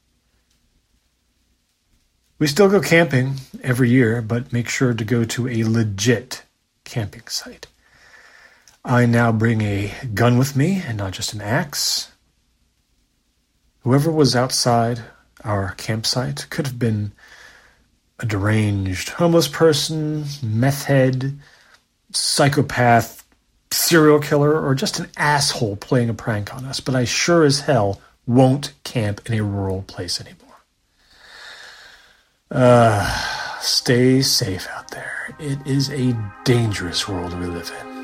We 2.39 2.47
still 2.47 2.69
go 2.69 2.81
camping 2.81 3.37
every 3.63 3.91
year, 3.91 4.21
but 4.21 4.53
make 4.53 4.69
sure 4.69 4.93
to 4.93 5.05
go 5.05 5.25
to 5.25 5.49
a 5.49 5.65
legit 5.65 6.45
camping 6.85 7.27
site. 7.29 7.67
I 8.85 9.07
now 9.07 9.33
bring 9.33 9.63
a 9.63 9.93
gun 10.15 10.39
with 10.39 10.55
me 10.55 10.83
and 10.87 10.99
not 10.99 11.13
just 11.13 11.33
an 11.33 11.41
axe. 11.41 12.13
Whoever 13.81 14.13
was 14.13 14.37
outside 14.37 15.01
our 15.43 15.73
campsite 15.77 16.47
could 16.51 16.67
have 16.67 16.79
been 16.79 17.13
a 18.19 18.27
deranged 18.27 19.11
homeless 19.11 19.49
person, 19.49 20.25
meth 20.43 20.85
head, 20.85 21.39
psychopath, 22.13 23.25
serial 23.71 24.21
killer 24.21 24.61
or 24.61 24.75
just 24.75 24.99
an 24.99 25.09
asshole 25.17 25.77
playing 25.77 26.09
a 26.09 26.15
prank 26.15 26.55
on 26.55 26.65
us, 26.65 26.81
but 26.81 26.95
I 26.95 27.05
sure 27.05 27.45
as 27.45 27.61
hell 27.61 28.01
won't 28.27 28.73
camp 28.85 29.21
in 29.27 29.39
a 29.39 29.43
rural 29.43 29.83
place 29.83 30.21
anymore. 30.21 30.37
Uh, 32.51 33.59
stay 33.61 34.23
safe 34.23 34.67
out 34.75 34.91
there. 34.91 35.37
It 35.39 35.59
is 35.67 35.91
a 35.91 36.17
dangerous 36.45 37.09
world 37.09 37.39
we 37.39 37.47
live 37.47 37.73
in. 37.81 37.96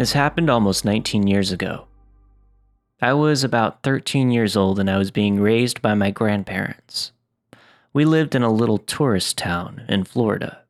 This 0.00 0.14
happened 0.14 0.48
almost 0.48 0.82
19 0.86 1.26
years 1.26 1.52
ago. 1.52 1.84
I 3.02 3.12
was 3.12 3.44
about 3.44 3.82
13 3.82 4.30
years 4.30 4.56
old 4.56 4.78
and 4.78 4.88
I 4.88 4.96
was 4.96 5.10
being 5.10 5.38
raised 5.38 5.82
by 5.82 5.92
my 5.92 6.10
grandparents. 6.10 7.12
We 7.92 8.06
lived 8.06 8.34
in 8.34 8.42
a 8.42 8.50
little 8.50 8.78
tourist 8.78 9.36
town 9.36 9.82
in 9.90 10.04
Florida. 10.04 10.62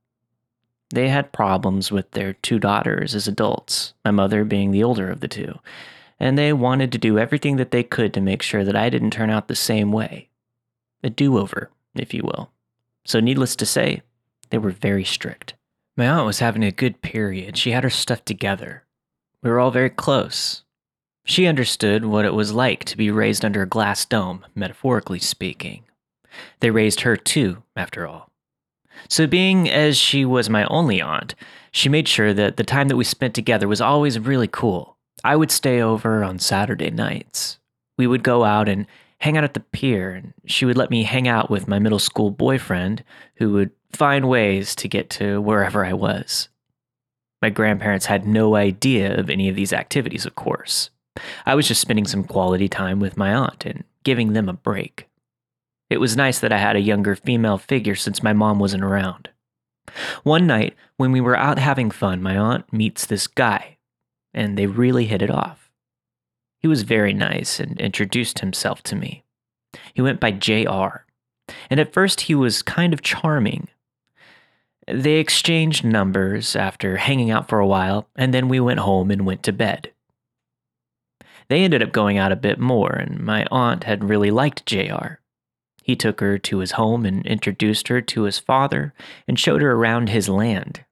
They 0.92 1.10
had 1.10 1.30
problems 1.30 1.92
with 1.92 2.10
their 2.10 2.32
two 2.32 2.58
daughters 2.58 3.14
as 3.14 3.28
adults, 3.28 3.94
my 4.04 4.10
mother 4.10 4.44
being 4.44 4.72
the 4.72 4.82
older 4.82 5.08
of 5.08 5.20
the 5.20 5.28
two, 5.28 5.60
and 6.18 6.36
they 6.36 6.52
wanted 6.52 6.90
to 6.90 6.98
do 6.98 7.16
everything 7.16 7.54
that 7.54 7.70
they 7.70 7.84
could 7.84 8.12
to 8.14 8.20
make 8.20 8.42
sure 8.42 8.64
that 8.64 8.74
I 8.74 8.90
didn't 8.90 9.12
turn 9.12 9.30
out 9.30 9.46
the 9.46 9.54
same 9.54 9.92
way. 9.92 10.28
A 11.04 11.08
do 11.08 11.38
over, 11.38 11.70
if 11.94 12.12
you 12.12 12.24
will. 12.24 12.50
So, 13.04 13.20
needless 13.20 13.54
to 13.54 13.64
say, 13.64 14.02
they 14.48 14.58
were 14.58 14.72
very 14.72 15.04
strict. 15.04 15.54
My 15.96 16.08
aunt 16.08 16.26
was 16.26 16.40
having 16.40 16.64
a 16.64 16.72
good 16.72 17.00
period. 17.00 17.56
She 17.56 17.70
had 17.70 17.84
her 17.84 17.90
stuff 17.90 18.24
together. 18.24 18.82
We 19.42 19.50
were 19.50 19.60
all 19.60 19.70
very 19.70 19.90
close, 19.90 20.64
she 21.24 21.46
understood 21.46 22.04
what 22.04 22.24
it 22.24 22.34
was 22.34 22.52
like 22.52 22.84
to 22.86 22.96
be 22.96 23.10
raised 23.10 23.44
under 23.44 23.62
a 23.62 23.68
glass 23.68 24.04
dome, 24.04 24.44
metaphorically 24.54 25.20
speaking. 25.20 25.84
They 26.60 26.70
raised 26.70 27.02
her 27.02 27.16
too, 27.16 27.62
after 27.76 28.06
all. 28.06 28.30
So, 29.08 29.28
being 29.28 29.70
as 29.70 29.96
she 29.96 30.24
was 30.24 30.50
my 30.50 30.64
only 30.64 31.00
aunt, 31.00 31.34
she 31.70 31.88
made 31.88 32.08
sure 32.08 32.34
that 32.34 32.56
the 32.56 32.64
time 32.64 32.88
that 32.88 32.96
we 32.96 33.04
spent 33.04 33.34
together 33.34 33.68
was 33.68 33.80
always 33.80 34.18
really 34.18 34.48
cool. 34.48 34.96
I 35.22 35.36
would 35.36 35.50
stay 35.50 35.80
over 35.80 36.24
on 36.24 36.38
Saturday 36.38 36.90
nights. 36.90 37.58
We 37.96 38.06
would 38.08 38.22
go 38.22 38.44
out 38.44 38.68
and 38.68 38.86
hang 39.20 39.36
out 39.36 39.44
at 39.44 39.54
the 39.54 39.60
pier, 39.60 40.10
and 40.10 40.34
she 40.46 40.64
would 40.64 40.76
let 40.76 40.90
me 40.90 41.04
hang 41.04 41.28
out 41.28 41.48
with 41.48 41.68
my 41.68 41.78
middle 41.78 41.98
school 41.98 42.30
boyfriend, 42.30 43.04
who 43.36 43.52
would 43.52 43.70
find 43.92 44.28
ways 44.28 44.74
to 44.76 44.88
get 44.88 45.10
to 45.10 45.40
wherever 45.40 45.84
I 45.84 45.92
was. 45.92 46.48
My 47.42 47.50
grandparents 47.50 48.06
had 48.06 48.26
no 48.26 48.54
idea 48.54 49.18
of 49.18 49.30
any 49.30 49.48
of 49.48 49.56
these 49.56 49.72
activities, 49.72 50.26
of 50.26 50.34
course. 50.34 50.90
I 51.46 51.54
was 51.54 51.66
just 51.66 51.80
spending 51.80 52.06
some 52.06 52.24
quality 52.24 52.68
time 52.68 53.00
with 53.00 53.16
my 53.16 53.34
aunt 53.34 53.64
and 53.66 53.84
giving 54.04 54.32
them 54.32 54.48
a 54.48 54.54
break. 54.54 55.08
It 55.88 55.98
was 55.98 56.16
nice 56.16 56.38
that 56.38 56.52
I 56.52 56.58
had 56.58 56.76
a 56.76 56.80
younger 56.80 57.16
female 57.16 57.58
figure 57.58 57.96
since 57.96 58.22
my 58.22 58.32
mom 58.32 58.58
wasn't 58.58 58.84
around. 58.84 59.30
One 60.22 60.46
night, 60.46 60.76
when 60.96 61.10
we 61.10 61.20
were 61.20 61.36
out 61.36 61.58
having 61.58 61.90
fun, 61.90 62.22
my 62.22 62.36
aunt 62.36 62.72
meets 62.72 63.06
this 63.06 63.26
guy, 63.26 63.78
and 64.32 64.56
they 64.56 64.66
really 64.66 65.06
hit 65.06 65.22
it 65.22 65.30
off. 65.30 65.70
He 66.60 66.68
was 66.68 66.82
very 66.82 67.12
nice 67.12 67.58
and 67.58 67.80
introduced 67.80 68.40
himself 68.40 68.82
to 68.84 68.96
me. 68.96 69.24
He 69.94 70.02
went 70.02 70.20
by 70.20 70.30
JR, 70.30 71.04
and 71.68 71.80
at 71.80 71.92
first 71.92 72.22
he 72.22 72.34
was 72.34 72.62
kind 72.62 72.92
of 72.92 73.02
charming. 73.02 73.68
They 74.92 75.14
exchanged 75.14 75.84
numbers 75.84 76.56
after 76.56 76.96
hanging 76.96 77.30
out 77.30 77.48
for 77.48 77.58
a 77.58 77.66
while, 77.66 78.08
and 78.16 78.32
then 78.34 78.48
we 78.48 78.60
went 78.60 78.80
home 78.80 79.10
and 79.10 79.26
went 79.26 79.42
to 79.44 79.52
bed. 79.52 79.92
They 81.48 81.64
ended 81.64 81.82
up 81.82 81.92
going 81.92 82.16
out 82.16 82.32
a 82.32 82.36
bit 82.36 82.58
more, 82.58 82.92
and 82.92 83.20
my 83.20 83.46
aunt 83.50 83.84
had 83.84 84.08
really 84.08 84.30
liked 84.30 84.66
JR. 84.66 85.18
He 85.82 85.96
took 85.96 86.20
her 86.20 86.38
to 86.38 86.58
his 86.58 86.72
home 86.72 87.04
and 87.04 87.26
introduced 87.26 87.88
her 87.88 88.00
to 88.00 88.22
his 88.22 88.38
father 88.38 88.94
and 89.26 89.38
showed 89.38 89.60
her 89.60 89.72
around 89.72 90.08
his 90.08 90.28
land. 90.28 90.84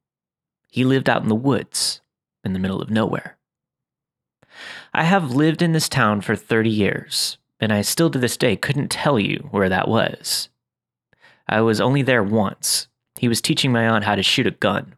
He 0.71 0.85
lived 0.85 1.09
out 1.09 1.23
in 1.23 1.29
the 1.29 1.35
woods, 1.35 2.01
in 2.45 2.53
the 2.55 2.59
middle 2.59 2.83
of 2.83 2.91
nowhere. 2.91 3.37
I 4.93 5.05
have 5.05 5.31
lived 5.31 5.63
in 5.63 5.73
this 5.73 5.89
town 5.89 6.21
for 6.23 6.35
30 6.35 6.71
years, 6.71 7.39
and 7.61 7.73
I 7.73 7.83
still 7.83 8.11
to 8.11 8.19
this 8.19 8.37
day 8.37 8.57
couldn't 8.57 8.91
tell 8.91 9.19
you 9.21 9.49
where 9.53 9.69
that 9.69 9.87
was. 9.87 10.49
I 11.49 11.61
was 11.61 11.81
only 11.81 12.03
there 12.03 12.23
once. 12.23 12.88
He 13.19 13.29
was 13.29 13.41
teaching 13.41 13.73
my 13.73 13.87
aunt 13.89 14.05
how 14.05 14.15
to 14.15 14.23
shoot 14.23 14.47
a 14.47 14.53
gun. 14.53 14.95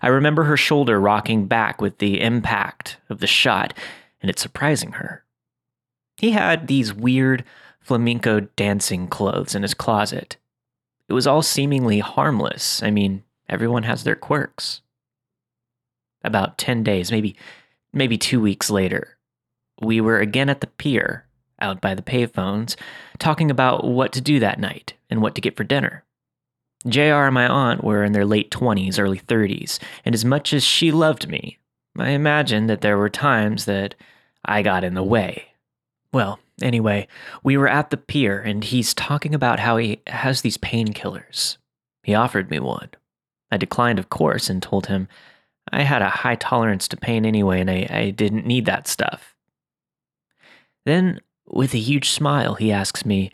I 0.00 0.08
remember 0.08 0.44
her 0.44 0.56
shoulder 0.56 1.00
rocking 1.00 1.46
back 1.46 1.80
with 1.80 1.98
the 1.98 2.20
impact 2.20 2.98
of 3.08 3.20
the 3.20 3.26
shot, 3.26 3.74
and 4.20 4.30
it 4.30 4.38
surprising 4.38 4.92
her. 4.92 5.24
He 6.16 6.30
had 6.30 6.66
these 6.66 6.94
weird 6.94 7.44
flamenco 7.80 8.40
dancing 8.56 9.08
clothes 9.08 9.54
in 9.54 9.62
his 9.62 9.74
closet. 9.74 10.36
It 11.08 11.12
was 11.14 11.26
all 11.26 11.42
seemingly 11.42 11.98
harmless. 11.98 12.82
I 12.82 12.90
mean, 12.90 13.24
everyone 13.48 13.82
has 13.82 14.04
their 14.04 14.14
quirks. 14.14 14.82
About 16.22 16.58
10 16.58 16.84
days, 16.84 17.10
maybe 17.10 17.36
maybe 17.92 18.16
2 18.16 18.40
weeks 18.40 18.70
later, 18.70 19.18
we 19.80 20.00
were 20.00 20.20
again 20.20 20.48
at 20.48 20.60
the 20.60 20.68
pier 20.68 21.26
out 21.60 21.80
by 21.80 21.94
the 21.94 22.02
payphones 22.02 22.76
talking 23.18 23.50
about 23.50 23.84
what 23.84 24.12
to 24.12 24.20
do 24.20 24.38
that 24.38 24.60
night 24.60 24.94
and 25.10 25.20
what 25.20 25.34
to 25.34 25.40
get 25.40 25.56
for 25.56 25.64
dinner. 25.64 26.04
JR 26.86 27.26
and 27.26 27.34
my 27.34 27.46
aunt 27.46 27.84
were 27.84 28.02
in 28.02 28.12
their 28.12 28.24
late 28.24 28.50
20s, 28.50 28.98
early 28.98 29.18
30s, 29.18 29.78
and 30.04 30.14
as 30.14 30.24
much 30.24 30.52
as 30.52 30.64
she 30.64 30.90
loved 30.90 31.28
me, 31.28 31.58
I 31.98 32.10
imagine 32.10 32.66
that 32.66 32.80
there 32.80 32.98
were 32.98 33.10
times 33.10 33.66
that 33.66 33.94
I 34.44 34.62
got 34.62 34.84
in 34.84 34.94
the 34.94 35.02
way. 35.02 35.44
Well, 36.12 36.40
anyway, 36.60 37.06
we 37.42 37.56
were 37.56 37.68
at 37.68 37.90
the 37.90 37.96
pier 37.96 38.40
and 38.40 38.64
he's 38.64 38.94
talking 38.94 39.34
about 39.34 39.60
how 39.60 39.76
he 39.76 40.00
has 40.06 40.42
these 40.42 40.58
painkillers. 40.58 41.58
He 42.02 42.14
offered 42.14 42.50
me 42.50 42.58
one. 42.58 42.90
I 43.50 43.56
declined, 43.56 43.98
of 43.98 44.08
course, 44.08 44.50
and 44.50 44.62
told 44.62 44.86
him 44.86 45.08
I 45.70 45.82
had 45.82 46.02
a 46.02 46.08
high 46.08 46.36
tolerance 46.36 46.88
to 46.88 46.96
pain 46.96 47.24
anyway 47.24 47.60
and 47.60 47.70
I, 47.70 47.86
I 47.90 48.10
didn't 48.10 48.46
need 48.46 48.66
that 48.66 48.88
stuff. 48.88 49.34
Then, 50.84 51.20
with 51.46 51.74
a 51.74 51.78
huge 51.78 52.10
smile, 52.10 52.54
he 52.54 52.72
asks 52.72 53.04
me 53.04 53.30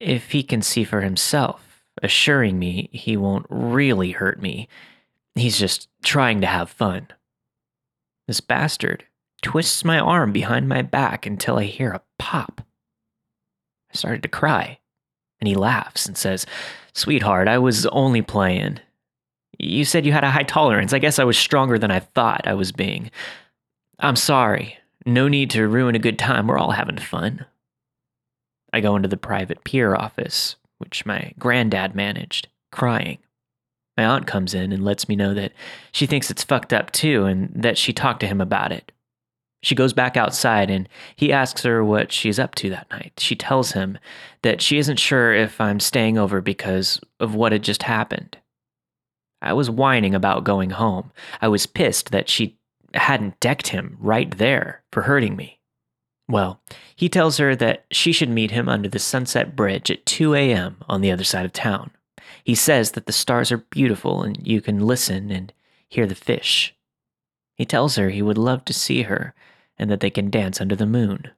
if 0.00 0.32
he 0.32 0.42
can 0.42 0.62
see 0.62 0.84
for 0.84 1.00
himself, 1.02 1.65
assuring 2.02 2.58
me 2.58 2.88
he 2.92 3.16
won't 3.16 3.46
really 3.48 4.12
hurt 4.12 4.40
me. 4.40 4.68
He's 5.34 5.58
just 5.58 5.88
trying 6.02 6.40
to 6.40 6.46
have 6.46 6.70
fun. 6.70 7.08
This 8.26 8.40
bastard 8.40 9.04
twists 9.42 9.84
my 9.84 9.98
arm 9.98 10.32
behind 10.32 10.68
my 10.68 10.82
back 10.82 11.26
until 11.26 11.58
I 11.58 11.64
hear 11.64 11.92
a 11.92 12.02
pop. 12.18 12.62
I 13.92 13.96
started 13.96 14.22
to 14.22 14.28
cry, 14.28 14.78
and 15.40 15.48
he 15.48 15.54
laughs 15.54 16.06
and 16.06 16.16
says, 16.16 16.46
Sweetheart, 16.94 17.48
I 17.48 17.58
was 17.58 17.86
only 17.86 18.22
playing. 18.22 18.80
You 19.58 19.84
said 19.84 20.04
you 20.04 20.12
had 20.12 20.24
a 20.24 20.30
high 20.30 20.42
tolerance. 20.42 20.92
I 20.92 20.98
guess 20.98 21.18
I 21.18 21.24
was 21.24 21.38
stronger 21.38 21.78
than 21.78 21.90
I 21.90 22.00
thought 22.00 22.46
I 22.46 22.54
was 22.54 22.72
being. 22.72 23.10
I'm 23.98 24.16
sorry. 24.16 24.78
No 25.04 25.28
need 25.28 25.50
to 25.50 25.68
ruin 25.68 25.94
a 25.94 26.00
good 26.00 26.18
time. 26.18 26.46
We're 26.46 26.58
all 26.58 26.72
having 26.72 26.98
fun. 26.98 27.46
I 28.72 28.80
go 28.80 28.96
into 28.96 29.08
the 29.08 29.16
private 29.16 29.64
pier 29.64 29.94
office, 29.94 30.56
which 30.78 31.06
my 31.06 31.32
granddad 31.38 31.94
managed, 31.94 32.48
crying. 32.72 33.18
My 33.96 34.04
aunt 34.04 34.26
comes 34.26 34.54
in 34.54 34.72
and 34.72 34.84
lets 34.84 35.08
me 35.08 35.16
know 35.16 35.32
that 35.34 35.52
she 35.92 36.06
thinks 36.06 36.30
it's 36.30 36.44
fucked 36.44 36.72
up 36.72 36.92
too 36.92 37.24
and 37.24 37.50
that 37.54 37.78
she 37.78 37.92
talked 37.92 38.20
to 38.20 38.26
him 38.26 38.40
about 38.40 38.72
it. 38.72 38.92
She 39.62 39.74
goes 39.74 39.92
back 39.92 40.16
outside 40.16 40.70
and 40.70 40.88
he 41.16 41.32
asks 41.32 41.62
her 41.62 41.82
what 41.82 42.12
she's 42.12 42.38
up 42.38 42.54
to 42.56 42.70
that 42.70 42.90
night. 42.90 43.14
She 43.18 43.34
tells 43.34 43.72
him 43.72 43.98
that 44.42 44.60
she 44.60 44.78
isn't 44.78 44.98
sure 44.98 45.32
if 45.32 45.60
I'm 45.60 45.80
staying 45.80 46.18
over 46.18 46.40
because 46.40 47.00
of 47.18 47.34
what 47.34 47.52
had 47.52 47.62
just 47.62 47.82
happened. 47.82 48.36
I 49.40 49.54
was 49.54 49.70
whining 49.70 50.14
about 50.14 50.44
going 50.44 50.70
home. 50.70 51.10
I 51.40 51.48
was 51.48 51.66
pissed 51.66 52.12
that 52.12 52.28
she 52.28 52.58
hadn't 52.94 53.40
decked 53.40 53.68
him 53.68 53.96
right 54.00 54.36
there 54.38 54.82
for 54.92 55.02
hurting 55.02 55.36
me. 55.36 55.55
Well, 56.28 56.60
he 56.96 57.08
tells 57.08 57.38
her 57.38 57.54
that 57.56 57.84
she 57.90 58.12
should 58.12 58.28
meet 58.28 58.50
him 58.50 58.68
under 58.68 58.88
the 58.88 58.98
Sunset 58.98 59.54
Bridge 59.54 59.90
at 59.90 60.06
2 60.06 60.34
a.m. 60.34 60.76
on 60.88 61.00
the 61.00 61.12
other 61.12 61.24
side 61.24 61.44
of 61.44 61.52
town. 61.52 61.90
He 62.42 62.54
says 62.54 62.92
that 62.92 63.06
the 63.06 63.12
stars 63.12 63.52
are 63.52 63.58
beautiful 63.58 64.22
and 64.22 64.44
you 64.46 64.60
can 64.60 64.86
listen 64.86 65.30
and 65.30 65.52
hear 65.88 66.06
the 66.06 66.14
fish. 66.14 66.74
He 67.54 67.64
tells 67.64 67.96
her 67.96 68.10
he 68.10 68.22
would 68.22 68.38
love 68.38 68.64
to 68.64 68.72
see 68.72 69.02
her 69.02 69.34
and 69.78 69.90
that 69.90 70.00
they 70.00 70.10
can 70.10 70.30
dance 70.30 70.60
under 70.60 70.76
the 70.76 70.86
moon. 70.86 71.30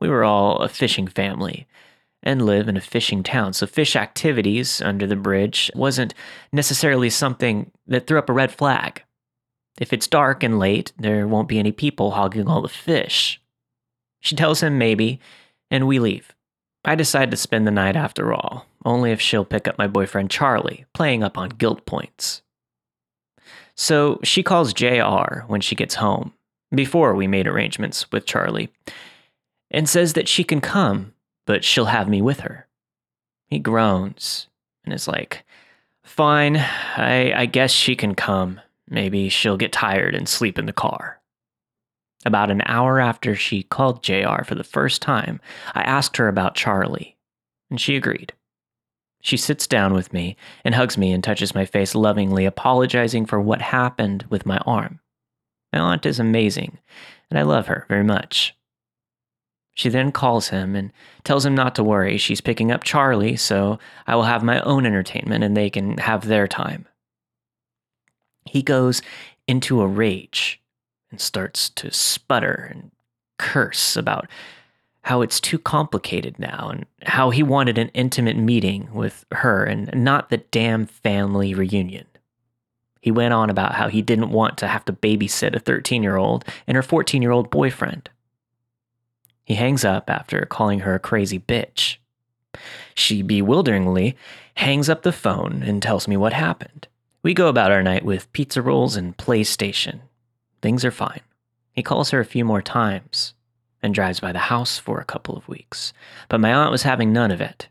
We 0.00 0.08
were 0.08 0.24
all 0.24 0.58
a 0.58 0.68
fishing 0.68 1.06
family 1.06 1.66
and 2.22 2.44
live 2.44 2.68
in 2.68 2.76
a 2.76 2.80
fishing 2.80 3.22
town, 3.22 3.52
so 3.52 3.66
fish 3.66 3.96
activities 3.96 4.82
under 4.82 5.06
the 5.06 5.16
bridge 5.16 5.70
wasn't 5.74 6.14
necessarily 6.52 7.08
something 7.08 7.70
that 7.86 8.06
threw 8.06 8.18
up 8.18 8.28
a 8.28 8.34
red 8.34 8.52
flag. 8.52 9.02
If 9.78 9.92
it's 9.92 10.08
dark 10.08 10.42
and 10.42 10.58
late, 10.58 10.92
there 10.98 11.26
won't 11.26 11.48
be 11.48 11.58
any 11.58 11.72
people 11.72 12.12
hogging 12.12 12.48
all 12.48 12.62
the 12.62 12.68
fish. 12.68 13.40
She 14.26 14.34
tells 14.34 14.60
him 14.60 14.76
maybe, 14.76 15.20
and 15.70 15.86
we 15.86 16.00
leave. 16.00 16.34
I 16.84 16.96
decide 16.96 17.30
to 17.30 17.36
spend 17.36 17.64
the 17.64 17.70
night 17.70 17.94
after 17.94 18.34
all, 18.34 18.66
only 18.84 19.12
if 19.12 19.20
she'll 19.20 19.44
pick 19.44 19.68
up 19.68 19.78
my 19.78 19.86
boyfriend 19.86 20.32
Charlie, 20.32 20.84
playing 20.92 21.22
up 21.22 21.38
on 21.38 21.50
guilt 21.50 21.86
points. 21.86 22.42
So 23.76 24.18
she 24.24 24.42
calls 24.42 24.72
JR 24.72 25.44
when 25.46 25.60
she 25.60 25.76
gets 25.76 25.94
home, 25.94 26.32
before 26.74 27.14
we 27.14 27.28
made 27.28 27.46
arrangements 27.46 28.10
with 28.10 28.26
Charlie, 28.26 28.68
and 29.70 29.88
says 29.88 30.14
that 30.14 30.26
she 30.26 30.42
can 30.42 30.60
come, 30.60 31.14
but 31.46 31.62
she'll 31.62 31.84
have 31.84 32.08
me 32.08 32.20
with 32.20 32.40
her. 32.40 32.66
He 33.46 33.60
groans 33.60 34.48
and 34.84 34.92
is 34.92 35.06
like, 35.06 35.44
Fine, 36.02 36.56
I, 36.56 37.32
I 37.32 37.46
guess 37.46 37.70
she 37.70 37.94
can 37.94 38.16
come. 38.16 38.60
Maybe 38.88 39.28
she'll 39.28 39.56
get 39.56 39.70
tired 39.70 40.16
and 40.16 40.28
sleep 40.28 40.58
in 40.58 40.66
the 40.66 40.72
car. 40.72 41.20
About 42.26 42.50
an 42.50 42.62
hour 42.66 42.98
after 42.98 43.36
she 43.36 43.62
called 43.62 44.02
JR 44.02 44.42
for 44.42 44.56
the 44.56 44.64
first 44.64 45.00
time, 45.00 45.40
I 45.76 45.82
asked 45.82 46.16
her 46.16 46.26
about 46.26 46.56
Charlie, 46.56 47.16
and 47.70 47.80
she 47.80 47.94
agreed. 47.94 48.32
She 49.22 49.36
sits 49.36 49.68
down 49.68 49.94
with 49.94 50.12
me 50.12 50.36
and 50.64 50.74
hugs 50.74 50.98
me 50.98 51.12
and 51.12 51.22
touches 51.22 51.54
my 51.54 51.64
face 51.64 51.94
lovingly, 51.94 52.44
apologizing 52.44 53.26
for 53.26 53.40
what 53.40 53.62
happened 53.62 54.24
with 54.28 54.44
my 54.44 54.58
arm. 54.66 54.98
My 55.72 55.78
aunt 55.78 56.04
is 56.04 56.18
amazing, 56.18 56.78
and 57.30 57.38
I 57.38 57.42
love 57.42 57.68
her 57.68 57.86
very 57.88 58.02
much. 58.02 58.56
She 59.74 59.88
then 59.88 60.10
calls 60.10 60.48
him 60.48 60.74
and 60.74 60.90
tells 61.22 61.46
him 61.46 61.54
not 61.54 61.76
to 61.76 61.84
worry. 61.84 62.18
She's 62.18 62.40
picking 62.40 62.72
up 62.72 62.82
Charlie, 62.82 63.36
so 63.36 63.78
I 64.04 64.16
will 64.16 64.24
have 64.24 64.42
my 64.42 64.60
own 64.62 64.84
entertainment 64.84 65.44
and 65.44 65.56
they 65.56 65.70
can 65.70 65.98
have 65.98 66.26
their 66.26 66.48
time. 66.48 66.88
He 68.46 68.64
goes 68.64 69.00
into 69.46 69.80
a 69.80 69.86
rage 69.86 70.60
and 71.16 71.20
starts 71.22 71.70
to 71.70 71.90
sputter 71.90 72.68
and 72.70 72.90
curse 73.38 73.96
about 73.96 74.28
how 75.00 75.22
it's 75.22 75.40
too 75.40 75.58
complicated 75.58 76.38
now 76.38 76.68
and 76.70 76.84
how 77.04 77.30
he 77.30 77.42
wanted 77.42 77.78
an 77.78 77.88
intimate 77.94 78.36
meeting 78.36 78.90
with 78.92 79.24
her 79.32 79.64
and 79.64 79.88
not 79.94 80.28
the 80.28 80.36
damn 80.36 80.84
family 80.84 81.54
reunion. 81.54 82.04
He 83.00 83.10
went 83.10 83.32
on 83.32 83.48
about 83.48 83.76
how 83.76 83.88
he 83.88 84.02
didn't 84.02 84.28
want 84.28 84.58
to 84.58 84.68
have 84.68 84.84
to 84.84 84.92
babysit 84.92 85.56
a 85.56 85.58
13 85.58 86.02
year 86.02 86.16
old 86.16 86.44
and 86.66 86.76
her 86.76 86.82
14 86.82 87.22
year 87.22 87.30
old 87.30 87.48
boyfriend. 87.48 88.10
He 89.42 89.54
hangs 89.54 89.86
up 89.86 90.10
after 90.10 90.44
calling 90.44 90.80
her 90.80 90.96
a 90.96 90.98
crazy 90.98 91.38
bitch. 91.38 91.96
She 92.94 93.22
bewilderingly 93.22 94.18
hangs 94.56 94.90
up 94.90 95.00
the 95.00 95.12
phone 95.12 95.62
and 95.62 95.82
tells 95.82 96.06
me 96.06 96.18
what 96.18 96.34
happened. 96.34 96.88
We 97.22 97.32
go 97.32 97.48
about 97.48 97.72
our 97.72 97.82
night 97.82 98.04
with 98.04 98.30
pizza 98.34 98.60
rolls 98.60 98.96
and 98.96 99.16
PlayStation. 99.16 100.00
Things 100.66 100.84
are 100.84 100.90
fine. 100.90 101.20
He 101.70 101.84
calls 101.84 102.10
her 102.10 102.18
a 102.18 102.24
few 102.24 102.44
more 102.44 102.60
times 102.60 103.34
and 103.80 103.94
drives 103.94 104.18
by 104.18 104.32
the 104.32 104.50
house 104.50 104.78
for 104.78 104.98
a 104.98 105.04
couple 105.04 105.36
of 105.36 105.46
weeks, 105.46 105.92
but 106.28 106.40
my 106.40 106.52
aunt 106.52 106.72
was 106.72 106.82
having 106.82 107.12
none 107.12 107.30
of 107.30 107.40
it. 107.40 107.68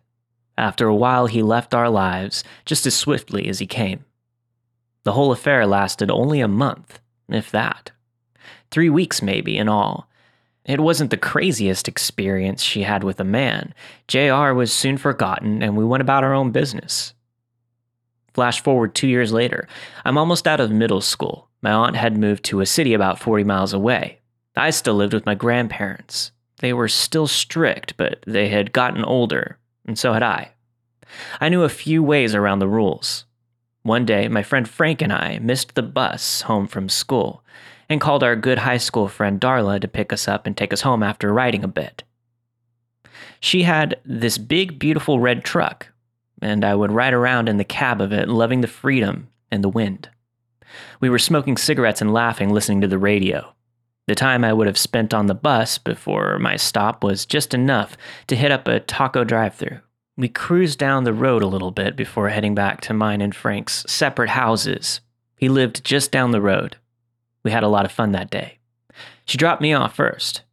After 0.57 0.87
a 0.87 0.95
while, 0.95 1.27
he 1.27 1.43
left 1.43 1.73
our 1.73 1.89
lives 1.89 2.45
just 2.63 2.85
as 2.85 2.95
swiftly 2.95 3.49
as 3.49 3.59
he 3.59 3.67
came. 3.67 4.05
The 5.03 5.11
whole 5.11 5.33
affair 5.33 5.67
lasted 5.67 6.09
only 6.09 6.39
a 6.39 6.47
month, 6.47 7.01
if 7.27 7.51
that. 7.51 7.91
Three 8.71 8.89
weeks, 8.89 9.21
maybe, 9.21 9.57
in 9.57 9.67
all, 9.67 10.07
it 10.63 10.79
wasn't 10.79 11.09
the 11.09 11.17
craziest 11.17 11.89
experience 11.89 12.63
she 12.63 12.83
had 12.83 13.03
with 13.03 13.19
a 13.19 13.25
man. 13.25 13.73
JR 14.07 14.53
was 14.53 14.71
soon 14.71 14.95
forgotten, 14.95 15.61
and 15.61 15.75
we 15.75 15.83
went 15.83 15.99
about 15.99 16.23
our 16.23 16.33
own 16.33 16.51
business. 16.51 17.13
Flash 18.33 18.63
forward 18.63 18.95
two 18.95 19.09
years 19.09 19.33
later, 19.33 19.67
I'm 20.05 20.17
almost 20.17 20.47
out 20.47 20.61
of 20.61 20.71
middle 20.71 21.01
school. 21.01 21.49
My 21.65 21.71
aunt 21.71 21.95
had 21.95 22.15
moved 22.15 22.43
to 22.43 22.61
a 22.61 22.65
city 22.67 22.93
about 22.93 23.17
40 23.17 23.43
miles 23.43 23.73
away. 23.73 24.19
I 24.55 24.69
still 24.69 24.93
lived 24.93 25.15
with 25.15 25.25
my 25.25 25.33
grandparents. 25.33 26.31
They 26.59 26.73
were 26.73 26.87
still 26.87 27.25
strict, 27.25 27.97
but 27.97 28.23
they 28.27 28.49
had 28.49 28.71
gotten 28.71 29.03
older, 29.03 29.57
and 29.87 29.97
so 29.97 30.13
had 30.13 30.21
I. 30.21 30.51
I 31.41 31.49
knew 31.49 31.63
a 31.63 31.69
few 31.69 32.03
ways 32.03 32.35
around 32.35 32.59
the 32.59 32.67
rules. 32.67 33.25
One 33.81 34.05
day, 34.05 34.27
my 34.27 34.43
friend 34.43 34.69
Frank 34.69 35.01
and 35.01 35.11
I 35.11 35.39
missed 35.39 35.73
the 35.73 35.81
bus 35.81 36.41
home 36.41 36.67
from 36.67 36.87
school 36.87 37.43
and 37.89 37.99
called 37.99 38.21
our 38.21 38.35
good 38.35 38.59
high 38.59 38.77
school 38.77 39.07
friend 39.07 39.41
Darla 39.41 39.81
to 39.81 39.87
pick 39.87 40.13
us 40.13 40.27
up 40.27 40.45
and 40.45 40.55
take 40.55 40.71
us 40.71 40.81
home 40.81 41.01
after 41.01 41.33
riding 41.33 41.63
a 41.63 41.67
bit. 41.67 42.03
She 43.39 43.63
had 43.63 43.99
this 44.05 44.37
big, 44.37 44.77
beautiful 44.77 45.19
red 45.19 45.43
truck, 45.43 45.87
and 46.43 46.63
I 46.63 46.75
would 46.75 46.91
ride 46.91 47.15
around 47.15 47.49
in 47.49 47.57
the 47.57 47.63
cab 47.63 48.01
of 48.01 48.13
it, 48.13 48.29
loving 48.29 48.61
the 48.61 48.67
freedom 48.67 49.29
and 49.49 49.63
the 49.63 49.69
wind. 49.69 50.09
We 50.99 51.09
were 51.09 51.19
smoking 51.19 51.57
cigarettes 51.57 52.01
and 52.01 52.13
laughing, 52.13 52.49
listening 52.49 52.81
to 52.81 52.87
the 52.87 52.97
radio. 52.97 53.53
The 54.07 54.15
time 54.15 54.43
I 54.43 54.53
would 54.53 54.67
have 54.67 54.77
spent 54.77 55.13
on 55.13 55.25
the 55.25 55.33
bus 55.33 55.77
before 55.77 56.37
my 56.37 56.57
stop 56.57 57.03
was 57.03 57.25
just 57.25 57.53
enough 57.53 57.97
to 58.27 58.35
hit 58.35 58.51
up 58.51 58.67
a 58.67 58.79
taco 58.79 59.23
drive 59.23 59.55
through. 59.55 59.79
We 60.17 60.29
cruised 60.29 60.79
down 60.79 61.03
the 61.03 61.13
road 61.13 61.41
a 61.41 61.47
little 61.47 61.71
bit 61.71 61.95
before 61.95 62.29
heading 62.29 62.55
back 62.55 62.81
to 62.81 62.93
mine 62.93 63.19
and 63.21 63.35
Frank's 63.35 63.83
separate 63.87 64.29
houses. 64.29 65.01
He 65.37 65.49
lived 65.49 65.83
just 65.83 66.11
down 66.11 66.31
the 66.31 66.41
road. 66.41 66.77
We 67.43 67.51
had 67.51 67.63
a 67.63 67.67
lot 67.67 67.85
of 67.85 67.91
fun 67.91 68.11
that 68.11 68.29
day. 68.29 68.59
She 69.25 69.37
dropped 69.37 69.61
me 69.61 69.73
off 69.73 69.95
first. 69.95 70.43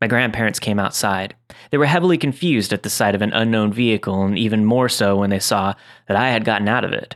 My 0.00 0.08
grandparents 0.08 0.58
came 0.58 0.80
outside. 0.80 1.36
They 1.70 1.78
were 1.78 1.86
heavily 1.86 2.18
confused 2.18 2.72
at 2.72 2.82
the 2.82 2.90
sight 2.90 3.14
of 3.14 3.22
an 3.22 3.32
unknown 3.32 3.72
vehicle, 3.72 4.24
and 4.24 4.36
even 4.36 4.64
more 4.64 4.88
so 4.88 5.16
when 5.16 5.30
they 5.30 5.38
saw 5.38 5.74
that 6.08 6.16
I 6.16 6.30
had 6.30 6.44
gotten 6.44 6.66
out 6.66 6.84
of 6.84 6.92
it. 6.92 7.14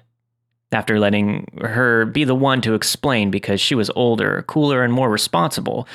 After 0.76 1.00
letting 1.00 1.46
her 1.62 2.04
be 2.04 2.24
the 2.24 2.34
one 2.34 2.60
to 2.60 2.74
explain 2.74 3.30
because 3.30 3.62
she 3.62 3.74
was 3.74 3.90
older, 3.96 4.44
cooler, 4.46 4.84
and 4.84 4.92
more 4.92 5.08
responsible, 5.08 5.88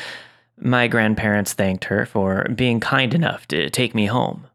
my 0.58 0.88
grandparents 0.88 1.54
thanked 1.54 1.84
her 1.84 2.04
for 2.08 2.48
being 2.56 2.80
kind 2.80 3.14
enough 3.14 3.48
to 3.50 3.70
take 3.70 3.94
me 3.94 4.08
home. 4.08 4.48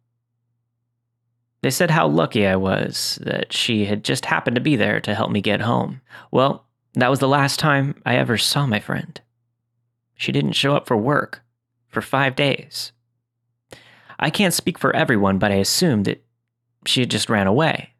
They 1.63 1.71
said 1.71 1.93
how 1.93 2.09
lucky 2.09 2.45
I 2.45 2.57
was 2.57 3.21
that 3.23 3.53
she 3.53 3.85
had 3.85 4.03
just 4.03 4.25
happened 4.25 4.57
to 4.57 4.61
be 4.61 4.75
there 4.75 5.01
to 5.03 5.15
help 5.15 5.31
me 5.31 5.41
get 5.41 5.61
home. 5.61 6.01
Well, 6.33 6.67
that 6.95 7.09
was 7.09 7.21
the 7.21 7.29
last 7.29 7.61
time 7.61 7.95
I 8.05 8.17
ever 8.17 8.37
saw 8.37 8.67
my 8.67 8.81
friend. 8.81 9.21
She 10.17 10.33
didn't 10.33 10.55
show 10.55 10.75
up 10.75 10.89
for 10.89 10.97
work 10.97 11.45
for 11.87 12.03
five 12.03 12.35
days. 12.35 12.91
I 14.19 14.31
can't 14.31 14.55
speak 14.55 14.77
for 14.77 14.95
everyone, 14.97 15.39
but 15.39 15.53
I 15.53 15.63
assumed 15.63 16.07
that 16.07 16.25
she 16.85 16.99
had 16.99 17.13
just 17.13 17.31
ran 17.31 17.47
away. 17.47 17.93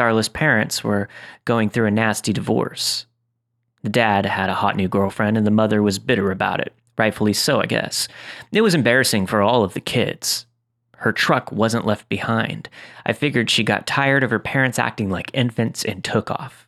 Darla's 0.00 0.30
parents 0.30 0.82
were 0.82 1.10
going 1.44 1.68
through 1.68 1.84
a 1.84 1.90
nasty 1.90 2.32
divorce. 2.32 3.04
The 3.82 3.90
dad 3.90 4.24
had 4.24 4.48
a 4.48 4.54
hot 4.54 4.74
new 4.74 4.88
girlfriend, 4.88 5.36
and 5.36 5.46
the 5.46 5.50
mother 5.50 5.82
was 5.82 5.98
bitter 5.98 6.30
about 6.30 6.58
it. 6.58 6.72
Rightfully 6.96 7.34
so, 7.34 7.60
I 7.60 7.66
guess. 7.66 8.08
It 8.50 8.62
was 8.62 8.74
embarrassing 8.74 9.26
for 9.26 9.42
all 9.42 9.62
of 9.62 9.74
the 9.74 9.80
kids. 9.80 10.46
Her 10.96 11.12
truck 11.12 11.52
wasn't 11.52 11.84
left 11.84 12.08
behind. 12.08 12.70
I 13.04 13.12
figured 13.12 13.50
she 13.50 13.62
got 13.62 13.86
tired 13.86 14.24
of 14.24 14.30
her 14.30 14.38
parents 14.38 14.78
acting 14.78 15.10
like 15.10 15.30
infants 15.34 15.84
and 15.84 16.02
took 16.02 16.30
off. 16.30 16.66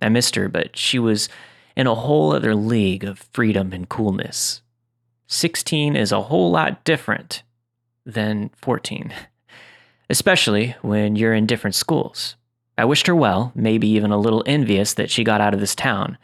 I 0.00 0.08
missed 0.08 0.36
her, 0.36 0.48
but 0.48 0.76
she 0.76 1.00
was 1.00 1.28
in 1.76 1.88
a 1.88 1.94
whole 1.96 2.32
other 2.32 2.54
league 2.54 3.02
of 3.02 3.18
freedom 3.32 3.72
and 3.72 3.88
coolness. 3.88 4.62
16 5.26 5.96
is 5.96 6.12
a 6.12 6.22
whole 6.22 6.52
lot 6.52 6.84
different 6.84 7.42
than 8.06 8.52
14, 8.58 9.12
especially 10.08 10.76
when 10.82 11.16
you're 11.16 11.34
in 11.34 11.46
different 11.46 11.74
schools. 11.74 12.36
I 12.76 12.84
wished 12.84 13.06
her 13.06 13.14
well, 13.14 13.52
maybe 13.54 13.88
even 13.88 14.10
a 14.10 14.18
little 14.18 14.42
envious 14.46 14.94
that 14.94 15.10
she 15.10 15.24
got 15.24 15.40
out 15.40 15.54
of 15.54 15.60
this 15.60 15.74
town, 15.74 16.18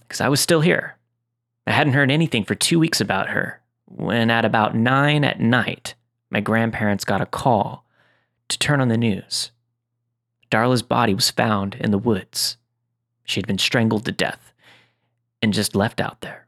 because 0.00 0.20
I 0.20 0.28
was 0.28 0.40
still 0.40 0.60
here. 0.60 0.96
I 1.66 1.72
hadn't 1.72 1.94
heard 1.94 2.10
anything 2.10 2.44
for 2.44 2.54
two 2.54 2.78
weeks 2.78 3.00
about 3.00 3.28
her, 3.28 3.60
when 3.86 4.30
at 4.30 4.44
about 4.44 4.74
nine 4.74 5.24
at 5.24 5.40
night, 5.40 5.94
my 6.30 6.40
grandparents 6.40 7.04
got 7.04 7.20
a 7.20 7.26
call 7.26 7.84
to 8.48 8.58
turn 8.58 8.80
on 8.80 8.88
the 8.88 8.96
news. 8.96 9.50
Darla's 10.50 10.82
body 10.82 11.14
was 11.14 11.30
found 11.30 11.74
in 11.76 11.90
the 11.90 11.98
woods. 11.98 12.56
She 13.24 13.38
had 13.38 13.46
been 13.46 13.58
strangled 13.58 14.04
to 14.04 14.12
death 14.12 14.52
and 15.42 15.52
just 15.52 15.76
left 15.76 16.00
out 16.00 16.20
there. 16.20 16.46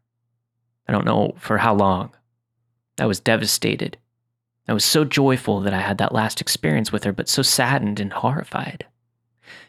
I 0.87 0.93
don't 0.93 1.05
know 1.05 1.35
for 1.39 1.59
how 1.59 1.75
long. 1.75 2.11
I 2.99 3.07
was 3.07 3.21
devastated. 3.21 3.99
I 4.67 4.73
was 4.73 4.85
so 4.85 5.05
joyful 5.05 5.61
that 5.61 5.75
I 5.75 5.81
had 5.81 5.99
that 5.99 6.15
last 6.15 6.41
experience 6.41 6.93
with 6.93 7.05
her, 7.05 7.13
but 7.13 7.29
so 7.29 7.43
saddened 7.43 8.01
and 8.01 8.13
horrified. 8.13 8.87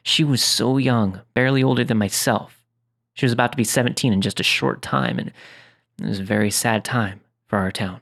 She 0.03 0.23
was 0.23 0.43
so 0.43 0.77
young, 0.77 1.21
barely 1.33 1.63
older 1.63 1.83
than 1.83 1.97
myself. 1.97 2.59
She 3.13 3.25
was 3.25 3.33
about 3.33 3.51
to 3.51 3.57
be 3.57 3.63
17 3.63 4.13
in 4.13 4.21
just 4.21 4.39
a 4.39 4.43
short 4.43 4.81
time, 4.81 5.19
and 5.19 5.31
it 6.01 6.05
was 6.05 6.19
a 6.19 6.23
very 6.23 6.51
sad 6.51 6.85
time 6.85 7.21
for 7.47 7.59
our 7.59 7.71
town. 7.71 8.01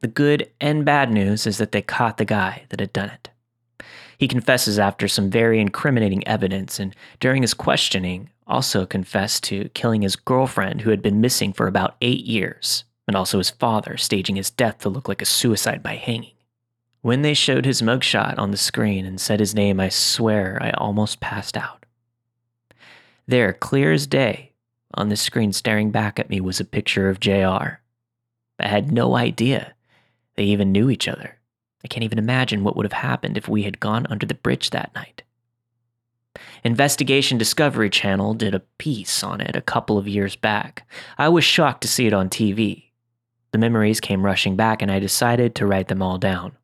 The 0.00 0.08
good 0.08 0.50
and 0.60 0.84
bad 0.84 1.10
news 1.10 1.46
is 1.46 1.58
that 1.58 1.72
they 1.72 1.82
caught 1.82 2.16
the 2.16 2.24
guy 2.24 2.64
that 2.70 2.80
had 2.80 2.92
done 2.92 3.10
it. 3.10 3.30
He 4.18 4.28
confesses 4.28 4.78
after 4.78 5.08
some 5.08 5.30
very 5.30 5.60
incriminating 5.60 6.26
evidence, 6.26 6.78
and 6.78 6.94
during 7.20 7.42
his 7.42 7.54
questioning, 7.54 8.28
also 8.46 8.84
confessed 8.84 9.44
to 9.44 9.70
killing 9.70 10.02
his 10.02 10.16
girlfriend 10.16 10.82
who 10.82 10.90
had 10.90 11.00
been 11.00 11.20
missing 11.20 11.52
for 11.52 11.66
about 11.66 11.96
eight 12.02 12.24
years, 12.24 12.84
and 13.06 13.16
also 13.16 13.38
his 13.38 13.50
father, 13.50 13.96
staging 13.96 14.36
his 14.36 14.50
death 14.50 14.78
to 14.78 14.88
look 14.88 15.08
like 15.08 15.22
a 15.22 15.26
suicide 15.26 15.82
by 15.82 15.96
hanging. 15.96 16.34
When 17.02 17.22
they 17.22 17.34
showed 17.34 17.64
his 17.64 17.80
mugshot 17.80 18.38
on 18.38 18.50
the 18.50 18.58
screen 18.58 19.06
and 19.06 19.20
said 19.20 19.40
his 19.40 19.54
name, 19.54 19.80
I 19.80 19.88
swear 19.88 20.58
I 20.60 20.70
almost 20.72 21.20
passed 21.20 21.56
out. 21.56 21.86
There, 23.26 23.52
clear 23.54 23.92
as 23.92 24.06
day, 24.06 24.52
on 24.94 25.08
the 25.08 25.16
screen 25.16 25.52
staring 25.52 25.90
back 25.90 26.18
at 26.18 26.28
me 26.28 26.40
was 26.40 26.60
a 26.60 26.64
picture 26.64 27.08
of 27.08 27.20
JR. 27.20 27.80
I 28.58 28.68
had 28.68 28.92
no 28.92 29.16
idea 29.16 29.74
they 30.36 30.44
even 30.44 30.72
knew 30.72 30.90
each 30.90 31.08
other. 31.08 31.38
I 31.82 31.88
can't 31.88 32.04
even 32.04 32.18
imagine 32.18 32.64
what 32.64 32.76
would 32.76 32.84
have 32.84 32.92
happened 32.92 33.38
if 33.38 33.48
we 33.48 33.62
had 33.62 33.80
gone 33.80 34.06
under 34.10 34.26
the 34.26 34.34
bridge 34.34 34.70
that 34.70 34.94
night. 34.94 35.22
Investigation 36.62 37.38
Discovery 37.38 37.88
Channel 37.88 38.34
did 38.34 38.54
a 38.54 38.62
piece 38.78 39.22
on 39.22 39.40
it 39.40 39.56
a 39.56 39.62
couple 39.62 39.96
of 39.96 40.06
years 40.06 40.36
back. 40.36 40.86
I 41.16 41.28
was 41.30 41.44
shocked 41.44 41.80
to 41.82 41.88
see 41.88 42.06
it 42.06 42.12
on 42.12 42.28
TV. 42.28 42.90
The 43.52 43.58
memories 43.58 44.00
came 44.00 44.24
rushing 44.24 44.56
back, 44.56 44.82
and 44.82 44.90
I 44.90 44.98
decided 44.98 45.54
to 45.54 45.66
write 45.66 45.88
them 45.88 46.02
all 46.02 46.18
down. 46.18 46.56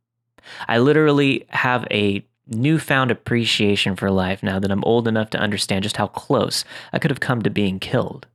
I 0.68 0.78
literally 0.78 1.46
have 1.48 1.86
a 1.90 2.24
newfound 2.48 3.10
appreciation 3.10 3.96
for 3.96 4.10
life 4.10 4.42
now 4.42 4.58
that 4.58 4.70
I'm 4.70 4.84
old 4.84 5.08
enough 5.08 5.30
to 5.30 5.38
understand 5.38 5.82
just 5.82 5.96
how 5.96 6.06
close 6.06 6.64
I 6.92 6.98
could 6.98 7.10
have 7.10 7.20
come 7.20 7.42
to 7.42 7.50
being 7.50 7.80
killed. 7.80 8.26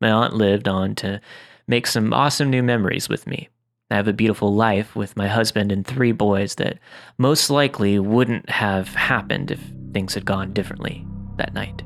My 0.00 0.10
aunt 0.10 0.34
lived 0.34 0.68
on 0.68 0.94
to 0.96 1.20
make 1.66 1.86
some 1.86 2.12
awesome 2.12 2.50
new 2.50 2.62
memories 2.62 3.08
with 3.08 3.26
me. 3.26 3.48
I 3.90 3.96
have 3.96 4.08
a 4.08 4.12
beautiful 4.12 4.54
life 4.54 4.94
with 4.94 5.16
my 5.16 5.26
husband 5.26 5.72
and 5.72 5.84
three 5.84 6.12
boys 6.12 6.54
that 6.56 6.78
most 7.18 7.50
likely 7.50 7.98
wouldn't 7.98 8.48
have 8.48 8.94
happened 8.94 9.50
if 9.50 9.60
things 9.92 10.14
had 10.14 10.24
gone 10.24 10.52
differently 10.52 11.04
that 11.36 11.54
night. 11.54 11.82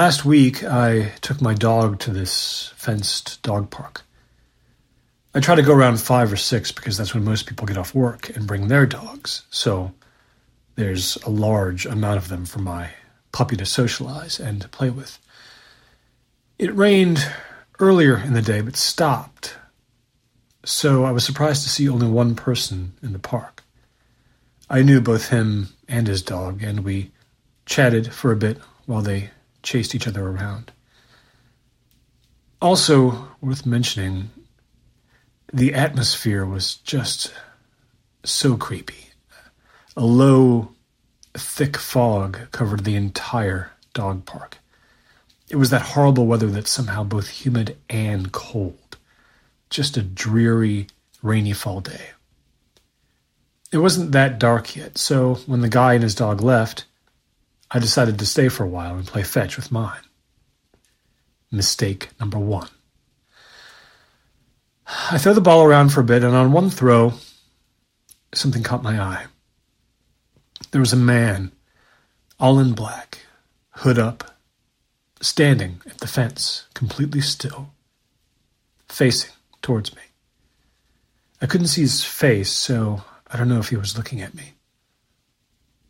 Last 0.00 0.24
week, 0.24 0.64
I 0.64 1.12
took 1.20 1.42
my 1.42 1.52
dog 1.52 1.98
to 1.98 2.10
this 2.10 2.72
fenced 2.74 3.42
dog 3.42 3.68
park. 3.68 4.00
I 5.34 5.40
try 5.40 5.54
to 5.54 5.62
go 5.62 5.74
around 5.74 6.00
five 6.00 6.32
or 6.32 6.38
six 6.38 6.72
because 6.72 6.96
that's 6.96 7.12
when 7.12 7.22
most 7.22 7.44
people 7.44 7.66
get 7.66 7.76
off 7.76 7.94
work 7.94 8.34
and 8.34 8.46
bring 8.46 8.68
their 8.68 8.86
dogs. 8.86 9.42
So 9.50 9.92
there's 10.74 11.16
a 11.16 11.28
large 11.28 11.84
amount 11.84 12.16
of 12.16 12.28
them 12.28 12.46
for 12.46 12.60
my 12.60 12.92
puppy 13.32 13.56
to 13.56 13.66
socialize 13.66 14.40
and 14.40 14.62
to 14.62 14.70
play 14.70 14.88
with. 14.88 15.18
It 16.58 16.74
rained 16.74 17.30
earlier 17.78 18.16
in 18.16 18.32
the 18.32 18.40
day 18.40 18.62
but 18.62 18.76
stopped. 18.76 19.58
So 20.64 21.04
I 21.04 21.10
was 21.10 21.26
surprised 21.26 21.62
to 21.64 21.68
see 21.68 21.90
only 21.90 22.08
one 22.08 22.34
person 22.36 22.94
in 23.02 23.12
the 23.12 23.18
park. 23.18 23.64
I 24.70 24.80
knew 24.80 25.02
both 25.02 25.28
him 25.28 25.68
and 25.88 26.06
his 26.06 26.22
dog, 26.22 26.62
and 26.62 26.84
we 26.84 27.10
chatted 27.66 28.14
for 28.14 28.32
a 28.32 28.36
bit 28.36 28.56
while 28.86 29.02
they 29.02 29.28
chased 29.62 29.94
each 29.94 30.06
other 30.06 30.26
around. 30.26 30.72
Also, 32.60 33.28
worth 33.40 33.64
mentioning, 33.64 34.30
the 35.52 35.74
atmosphere 35.74 36.44
was 36.44 36.76
just 36.76 37.32
so 38.24 38.56
creepy. 38.56 39.06
A 39.96 40.04
low, 40.04 40.72
thick 41.34 41.76
fog 41.76 42.38
covered 42.52 42.84
the 42.84 42.96
entire 42.96 43.72
dog 43.94 44.24
park. 44.26 44.58
It 45.48 45.56
was 45.56 45.70
that 45.70 45.82
horrible 45.82 46.26
weather 46.26 46.46
that's 46.46 46.70
somehow 46.70 47.02
both 47.02 47.28
humid 47.28 47.76
and 47.88 48.30
cold. 48.30 48.98
Just 49.68 49.96
a 49.96 50.02
dreary, 50.02 50.86
rainy 51.22 51.52
fall 51.52 51.80
day. 51.80 52.10
It 53.72 53.78
wasn't 53.78 54.12
that 54.12 54.38
dark 54.38 54.76
yet, 54.76 54.98
so 54.98 55.36
when 55.46 55.60
the 55.60 55.68
guy 55.68 55.94
and 55.94 56.02
his 56.02 56.14
dog 56.14 56.40
left, 56.40 56.84
I 57.70 57.78
decided 57.78 58.18
to 58.18 58.26
stay 58.26 58.48
for 58.48 58.64
a 58.64 58.68
while 58.68 58.96
and 58.96 59.06
play 59.06 59.22
fetch 59.22 59.56
with 59.56 59.70
mine. 59.70 60.00
Mistake 61.52 62.10
number 62.18 62.38
one. 62.38 62.68
I 65.10 65.18
throw 65.18 65.34
the 65.34 65.40
ball 65.40 65.62
around 65.62 65.90
for 65.90 66.00
a 66.00 66.04
bit, 66.04 66.24
and 66.24 66.34
on 66.34 66.52
one 66.52 66.68
throw, 66.68 67.12
something 68.34 68.62
caught 68.62 68.82
my 68.82 69.00
eye. 69.00 69.26
There 70.72 70.80
was 70.80 70.92
a 70.92 70.96
man, 70.96 71.52
all 72.40 72.58
in 72.58 72.72
black, 72.72 73.18
hood 73.70 73.98
up, 73.98 74.36
standing 75.20 75.80
at 75.86 75.98
the 75.98 76.08
fence, 76.08 76.66
completely 76.74 77.20
still, 77.20 77.70
facing 78.88 79.32
towards 79.62 79.94
me. 79.94 80.02
I 81.40 81.46
couldn't 81.46 81.68
see 81.68 81.82
his 81.82 82.04
face, 82.04 82.50
so 82.50 83.02
I 83.28 83.36
don't 83.36 83.48
know 83.48 83.60
if 83.60 83.68
he 83.68 83.76
was 83.76 83.96
looking 83.96 84.20
at 84.20 84.34
me. 84.34 84.54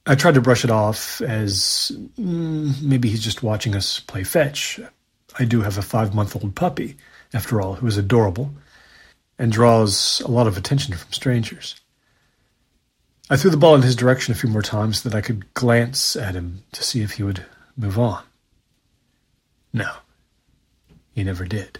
I 0.06 0.14
tried 0.14 0.34
to 0.34 0.40
brush 0.40 0.64
it 0.64 0.70
off 0.70 1.20
as 1.20 1.92
mm, 2.18 2.80
maybe 2.82 3.08
he's 3.08 3.22
just 3.22 3.42
watching 3.42 3.76
us 3.76 4.00
play 4.00 4.24
fetch. 4.24 4.80
I 5.38 5.44
do 5.44 5.60
have 5.60 5.78
a 5.78 5.82
five 5.82 6.14
month 6.14 6.34
old 6.36 6.54
puppy, 6.54 6.96
after 7.32 7.60
all, 7.60 7.74
who 7.74 7.86
is 7.86 7.96
adorable 7.96 8.52
and 9.38 9.52
draws 9.52 10.20
a 10.20 10.30
lot 10.30 10.46
of 10.46 10.56
attention 10.56 10.94
from 10.94 11.12
strangers. 11.12 11.80
I 13.28 13.36
threw 13.36 13.50
the 13.50 13.56
ball 13.56 13.76
in 13.76 13.82
his 13.82 13.94
direction 13.96 14.32
a 14.32 14.36
few 14.36 14.50
more 14.50 14.62
times 14.62 15.00
so 15.00 15.08
that 15.08 15.16
I 15.16 15.20
could 15.20 15.54
glance 15.54 16.16
at 16.16 16.34
him 16.34 16.64
to 16.72 16.82
see 16.82 17.02
if 17.02 17.12
he 17.12 17.22
would 17.22 17.44
move 17.76 17.98
on. 17.98 18.22
No, 19.72 19.90
he 21.12 21.22
never 21.22 21.44
did. 21.44 21.78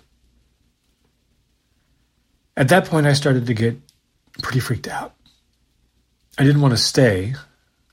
At 2.57 2.69
that 2.69 2.85
point, 2.85 3.07
I 3.07 3.15
started 3.15 3.47
to 3.47 3.55
get 3.55 3.77
pretty 4.43 4.61
freaked 4.61 4.87
out. 4.87 5.15
I 6.39 6.45
didn't 6.45 6.61
want 6.61 6.73
to 6.73 6.79
stay 6.79 7.35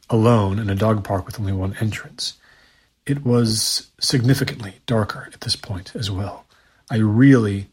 alone 0.10 0.60
in 0.60 0.70
a 0.70 0.76
dog 0.76 1.04
park 1.04 1.26
with 1.26 1.40
only 1.40 1.54
one 1.54 1.76
entrance. 1.80 2.34
It 3.06 3.26
was 3.26 3.90
significantly 4.00 4.76
darker 4.86 5.30
at 5.34 5.42
this 5.42 5.56
point 5.56 5.96
as 5.96 6.12
well. 6.12 6.46
I 6.90 6.98
really, 6.98 7.68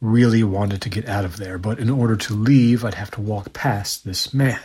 really 0.00 0.42
wanted 0.42 0.82
to 0.82 0.88
get 0.88 1.08
out 1.08 1.24
of 1.24 1.36
there, 1.36 1.58
but 1.58 1.78
in 1.78 1.90
order 1.90 2.16
to 2.16 2.34
leave, 2.34 2.84
I'd 2.84 2.94
have 2.94 3.10
to 3.12 3.20
walk 3.20 3.52
past 3.52 4.04
this 4.04 4.32
man. 4.34 4.60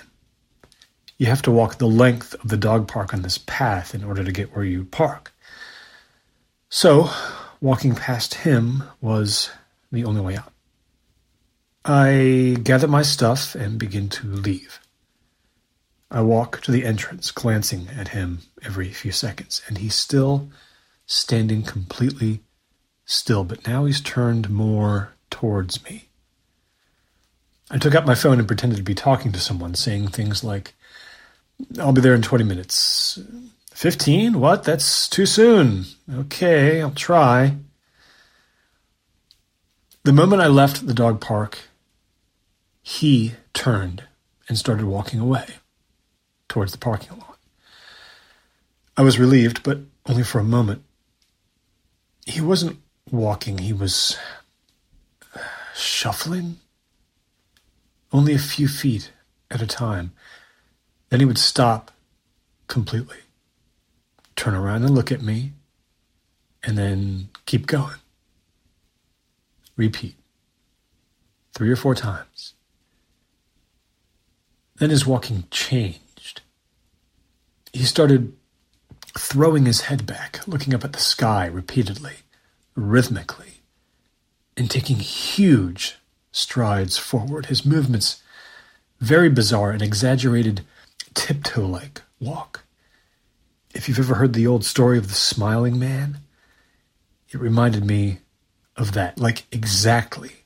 You 1.18 1.28
have 1.28 1.42
to 1.44 1.52
walk 1.52 1.78
the 1.78 1.88
length 1.88 2.34
of 2.36 2.50
the 2.50 2.58
dog 2.58 2.88
park 2.88 3.14
on 3.14 3.22
this 3.22 3.38
path 3.38 3.94
in 3.94 4.04
order 4.04 4.24
to 4.24 4.32
get 4.32 4.56
where 4.56 4.66
you 4.66 4.86
park. 4.86 5.34
So, 6.70 7.10
walking 7.62 7.96
past 7.96 8.34
him 8.34 8.84
was 9.00 9.52
the 9.92 10.06
only 10.06 10.22
way 10.22 10.38
out. 10.38 10.52
I 11.86 12.58
gather 12.64 12.88
my 12.88 13.02
stuff 13.04 13.56
and 13.56 13.78
begin 13.78 14.10
to 14.10 14.28
leave. 14.28 14.80
I 16.14 16.22
walk 16.22 16.62
to 16.62 16.72
the 16.72 16.86
entrance, 16.86 17.32
glancing 17.32 17.88
at 17.98 18.10
him 18.10 18.42
every 18.64 18.90
few 18.90 19.12
seconds, 19.12 19.64
and 19.68 19.80
he's 19.80 19.96
still 19.96 20.52
standing 21.08 21.64
completely 21.64 22.42
still, 23.04 23.44
but 23.44 23.68
now 23.68 23.86
he's 23.86 24.00
turned 24.00 24.48
more 24.48 25.14
towards 25.32 25.84
me. 25.84 26.06
I 27.72 27.80
took 27.80 27.96
out 27.96 28.06
my 28.06 28.14
phone 28.14 28.38
and 28.38 28.48
pretended 28.48 28.78
to 28.78 28.84
be 28.84 28.94
talking 28.94 29.32
to 29.32 29.40
someone, 29.40 29.74
saying 29.74 30.10
things 30.10 30.44
like, 30.44 30.76
I'll 31.80 31.94
be 31.94 32.02
there 32.02 32.14
in 32.14 32.22
20 32.22 32.44
minutes. 32.44 33.18
15? 33.72 34.40
What? 34.40 34.64
That's 34.64 35.10
too 35.10 35.26
soon. 35.26 35.86
Okay, 36.14 36.80
I'll 36.80 36.92
try. 36.92 37.58
The 40.04 40.14
moment 40.14 40.44
I 40.44 40.48
left 40.48 40.86
the 40.86 40.94
dog 40.94 41.22
park, 41.22 41.58
he 42.84 43.34
turned 43.54 44.04
and 44.48 44.60
started 44.60 44.86
walking 44.86 45.20
away 45.20 45.48
towards 46.54 46.72
the 46.72 46.78
parking 46.78 47.18
lot. 47.18 47.40
I 48.96 49.02
was 49.02 49.18
relieved, 49.18 49.64
but 49.64 49.80
only 50.06 50.22
for 50.22 50.38
a 50.38 50.44
moment. 50.44 50.84
He 52.28 52.42
wasn't 52.42 52.78
walking, 53.10 53.58
he 53.58 53.74
was 53.74 54.16
shuffling. 55.76 56.60
Only 58.12 58.36
a 58.36 58.38
few 58.38 58.68
feet 58.68 59.12
at 59.50 59.64
a 59.64 59.66
time. 59.66 60.12
Then 61.10 61.22
he 61.22 61.26
would 61.26 61.40
stop 61.40 61.90
completely, 62.68 63.22
turn 64.36 64.54
around 64.54 64.84
and 64.84 64.94
look 64.94 65.12
at 65.12 65.24
me, 65.24 65.54
and 66.62 66.78
then 66.78 67.30
keep 67.48 67.66
going. 67.66 67.98
Repeat. 69.76 70.18
Three 71.56 71.72
or 71.72 71.76
four 71.76 71.96
times. 71.96 72.54
Then 74.76 74.92
his 74.92 75.08
walking 75.08 75.46
changed 75.50 76.03
he 77.74 77.84
started 77.84 78.34
throwing 79.18 79.66
his 79.66 79.82
head 79.82 80.06
back, 80.06 80.48
looking 80.48 80.74
up 80.74 80.84
at 80.84 80.94
the 80.94 81.00
sky 81.00 81.46
repeatedly, 81.48 82.18
rhythmically, 82.76 83.62
and 84.56 84.70
taking 84.70 84.98
huge 84.98 85.98
strides 86.32 86.98
forward. 86.98 87.48
His 87.48 87.66
movements 87.66 88.22
very 89.00 89.30
bizarre 89.30 89.72
and 89.72 89.82
exaggerated 89.82 90.62
tiptoe 91.14 91.66
like 91.66 92.02
walk. 92.20 92.64
If 93.74 93.88
you've 93.88 94.00
ever 94.00 94.16
heard 94.16 94.34
the 94.34 94.48
old 94.48 94.64
story 94.64 94.98
of 94.98 95.08
the 95.08 95.16
smiling 95.16 95.78
man, 95.80 96.20
it 97.30 97.40
reminded 97.40 97.84
me 97.86 98.20
of 98.78 98.94
that, 98.94 99.20
like 99.20 99.46
exactly 99.52 100.46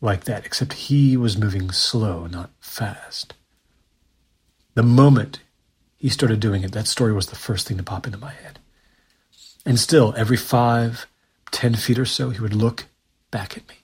like 0.00 0.24
that, 0.24 0.44
except 0.44 0.72
he 0.72 1.16
was 1.16 1.38
moving 1.38 1.70
slow, 1.70 2.26
not 2.26 2.50
fast. 2.58 3.34
The 4.74 4.82
moment 4.82 5.40
he 6.02 6.08
started 6.08 6.40
doing 6.40 6.64
it, 6.64 6.72
that 6.72 6.88
story 6.88 7.12
was 7.12 7.28
the 7.28 7.36
first 7.36 7.68
thing 7.68 7.76
to 7.76 7.82
pop 7.84 8.06
into 8.06 8.18
my 8.18 8.32
head. 8.32 8.58
And 9.64 9.78
still, 9.78 10.12
every 10.16 10.36
five, 10.36 11.06
ten 11.52 11.76
feet 11.76 11.96
or 11.96 12.04
so, 12.04 12.30
he 12.30 12.40
would 12.40 12.56
look 12.56 12.86
back 13.30 13.56
at 13.56 13.68
me. 13.68 13.76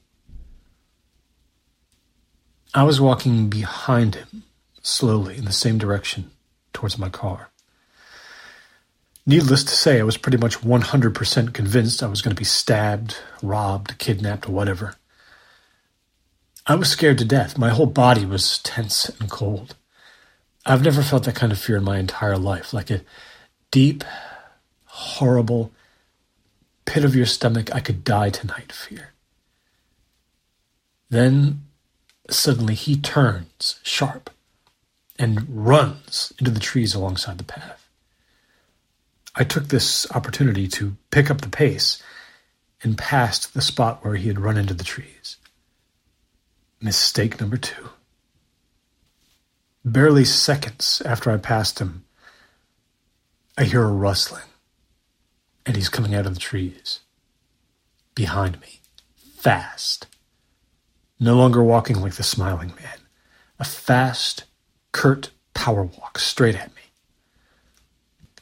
I 2.75 2.83
was 2.83 3.01
walking 3.01 3.49
behind 3.49 4.17
him, 4.17 4.43
slowly 4.83 5.39
in 5.39 5.45
the 5.45 5.53
same 5.53 5.79
direction 5.79 6.33
towards 6.73 6.99
my 6.99 7.09
car. 7.09 7.51
Needless 9.25 9.63
to 9.63 9.77
say, 9.77 10.01
I 10.01 10.03
was 10.03 10.17
pretty 10.17 10.39
much 10.39 10.59
100% 10.63 11.55
convinced 11.55 12.03
I 12.03 12.09
was 12.09 12.21
going 12.21 12.35
to 12.35 12.41
be 12.41 12.45
stabbed, 12.45 13.17
robbed, 13.45 13.97
kidnapped, 13.99 14.49
or 14.49 14.53
whatever. 14.53 14.97
I 16.67 16.75
was 16.75 16.91
scared 16.91 17.19
to 17.19 17.25
death. 17.25 17.57
My 17.57 17.69
whole 17.69 17.87
body 17.87 18.27
was 18.27 18.59
tense 18.59 19.09
and 19.21 19.31
cold. 19.31 19.77
I've 20.67 20.83
never 20.83 21.03
felt 21.03 21.25
that 21.25 21.35
kind 21.35 21.53
of 21.53 21.59
fear 21.59 21.77
in 21.77 21.85
my 21.85 21.99
entire 21.99 22.37
life, 22.37 22.73
like 22.73 22.91
a 22.91 23.03
deep, 23.71 24.05
horrible, 24.87 25.73
pit 26.85 27.05
of 27.05 27.15
your 27.15 27.27
stomach, 27.27 27.75
I 27.75 27.81
could 27.81 28.05
die 28.05 28.31
tonight 28.31 28.73
fear. 28.73 29.13
Then 31.11 31.65
suddenly 32.31 32.75
he 32.75 32.97
turns 32.97 33.79
sharp 33.83 34.31
and 35.19 35.47
runs 35.49 36.33
into 36.39 36.51
the 36.51 36.61
trees 36.61 36.95
alongside 36.95 37.39
the 37.39 37.45
path. 37.45 37.89
I 39.35 39.45
took 39.45 39.69
this 39.69 40.11
opportunity 40.13 40.67
to 40.69 40.97
pick 41.11 41.31
up 41.31 41.41
the 41.41 41.49
pace 41.49 42.03
and 42.83 42.99
passed 42.99 43.55
the 43.55 43.63
spot 43.63 44.05
where 44.05 44.15
he 44.15 44.29
had 44.29 44.41
run 44.41 44.57
into 44.57 44.75
the 44.75 44.85
trees. 44.85 45.37
Mistake 46.81 47.41
number 47.41 47.57
two. 47.57 47.91
Barely 49.93 50.27
seconds 50.27 51.01
after 51.07 51.31
I 51.31 51.39
passed 51.39 51.79
him, 51.79 52.05
I 53.57 53.65
hear 53.65 53.83
a 53.83 53.87
rustling, 53.87 54.45
and 55.65 55.77
he's 55.77 55.89
coming 55.89 56.15
out 56.15 56.27
of 56.27 56.35
the 56.35 56.41
trees. 56.41 57.01
Behind 58.15 58.61
me, 58.61 58.81
fast. 59.17 60.07
No 61.19 61.37
longer 61.37 61.65
walking 61.65 62.03
like 62.03 62.17
the 62.17 62.23
smiling 62.23 62.69
man. 62.69 62.99
A 63.59 63.65
fast, 63.65 64.45
curt 64.93 65.31
power 65.55 65.85
walk 65.85 66.19
straight 66.19 66.55
at 66.55 66.75
me. 66.77 66.83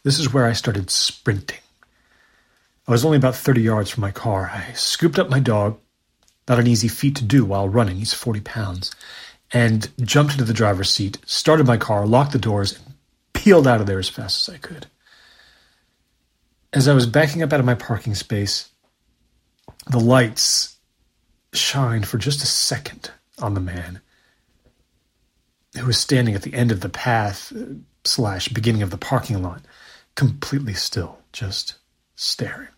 This 0.03 0.19
is 0.19 0.33
where 0.33 0.47
I 0.47 0.53
started 0.53 0.91
sprinting. 0.91 1.61
I 2.89 2.91
was 2.91 3.05
only 3.05 3.19
about 3.19 3.37
30 3.37 3.63
yards 3.63 3.91
from 3.91 4.01
my 4.01 4.11
car. 4.11 4.51
I 4.53 4.73
scooped 4.73 5.19
up 5.19 5.31
my 5.31 5.41
dog, 5.41 5.79
not 6.49 6.59
an 6.59 6.67
easy 6.67 6.89
feat 6.89 7.15
to 7.17 7.25
do 7.25 7.45
while 7.45 7.69
running, 7.69 7.99
he's 7.99 8.15
40 8.15 8.41
pounds, 8.41 8.91
and 9.57 9.89
jumped 10.03 10.35
into 10.35 10.45
the 10.45 10.53
driver's 10.53 10.91
seat, 10.91 11.17
started 11.25 11.67
my 11.67 11.79
car, 11.79 12.07
locked 12.07 12.33
the 12.33 12.39
doors, 12.39 12.75
and 12.75 12.95
peeled 13.33 13.67
out 13.67 13.81
of 13.81 13.87
there 13.87 13.99
as 13.99 14.11
fast 14.11 14.47
as 14.47 14.55
I 14.55 14.59
could. 14.59 14.87
As 16.75 16.87
I 16.87 16.93
was 16.93 17.07
backing 17.07 17.43
up 17.43 17.55
out 17.55 17.61
of 17.61 17.65
my 17.65 17.75
parking 17.75 18.15
space, 18.15 18.69
the 19.91 19.99
lights 19.99 20.77
shined 21.55 22.07
for 22.07 22.19
just 22.19 22.43
a 22.43 22.47
second 22.47 23.11
on 23.39 23.55
the 23.55 23.61
man 23.61 24.03
who 25.75 25.87
was 25.87 25.97
standing 25.97 26.35
at 26.35 26.43
the 26.43 26.53
end 26.53 26.71
of 26.71 26.83
the 26.83 26.91
path 26.91 27.51
uh, 27.57 27.65
slash 28.05 28.49
beginning 28.49 28.83
of 28.83 28.91
the 28.91 28.99
parking 28.99 29.43
lot 29.43 29.63
completely 30.17 30.75
still, 30.75 31.19
just 31.33 31.77
staring. 32.15 32.69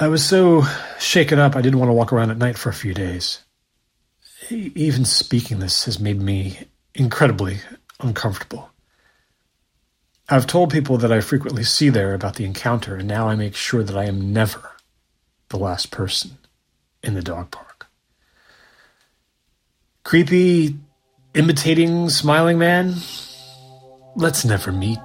I 0.00 0.08
was 0.08 0.26
so 0.26 0.64
shaken 0.98 1.38
up, 1.38 1.54
I 1.54 1.60
didn't 1.60 1.78
want 1.78 1.90
to 1.90 1.94
walk 1.94 2.12
around 2.12 2.32
at 2.32 2.38
night 2.38 2.58
for 2.58 2.70
a 2.70 2.74
few 2.74 2.92
days. 2.92 3.44
Even 4.50 5.04
speaking 5.04 5.58
this 5.58 5.84
has 5.84 6.00
made 6.00 6.20
me 6.20 6.58
incredibly 6.94 7.58
uncomfortable. 8.00 8.70
I've 10.28 10.46
told 10.46 10.70
people 10.72 10.98
that 10.98 11.12
I 11.12 11.20
frequently 11.20 11.64
see 11.64 11.88
there 11.88 12.14
about 12.14 12.36
the 12.36 12.44
encounter, 12.44 12.96
and 12.96 13.08
now 13.08 13.28
I 13.28 13.34
make 13.34 13.54
sure 13.54 13.82
that 13.82 13.96
I 13.96 14.04
am 14.04 14.32
never 14.32 14.72
the 15.48 15.58
last 15.58 15.90
person 15.90 16.38
in 17.02 17.14
the 17.14 17.22
dog 17.22 17.50
park. 17.50 17.86
Creepy, 20.04 20.76
imitating, 21.34 22.08
smiling 22.08 22.58
man? 22.58 22.94
Let's 24.16 24.44
never 24.44 24.72
meet. 24.72 24.98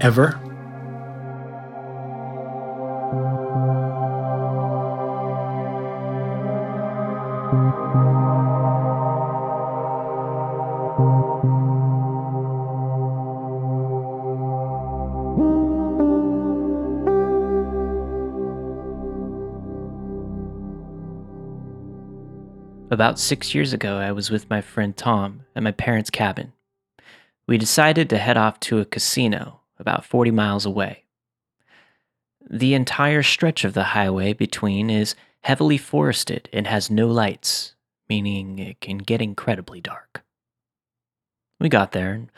Ever. 0.00 0.40
About 22.96 23.18
six 23.18 23.54
years 23.54 23.74
ago, 23.74 23.98
I 23.98 24.10
was 24.12 24.30
with 24.30 24.48
my 24.48 24.62
friend 24.62 24.96
Tom 24.96 25.42
at 25.54 25.62
my 25.62 25.70
parents' 25.70 26.08
cabin 26.08 26.54
we 27.46 27.58
decided 27.58 28.08
to 28.08 28.16
head 28.16 28.38
off 28.38 28.58
to 28.60 28.78
a 28.78 28.86
casino 28.86 29.60
about 29.78 30.06
40 30.06 30.30
miles 30.30 30.64
away. 30.64 31.04
The 32.48 32.72
entire 32.72 33.22
stretch 33.22 33.66
of 33.66 33.74
the 33.74 33.84
highway 33.84 34.32
between 34.32 34.88
is 34.88 35.14
heavily 35.42 35.76
forested 35.76 36.48
and 36.54 36.66
has 36.66 36.90
no 36.90 37.06
lights, 37.08 37.74
meaning 38.08 38.58
it 38.58 38.80
can 38.80 38.96
get 38.96 39.20
incredibly 39.20 39.82
dark. 39.82 40.24
We 41.60 41.68
got 41.68 41.92
there 41.92 42.14
and 42.14 42.30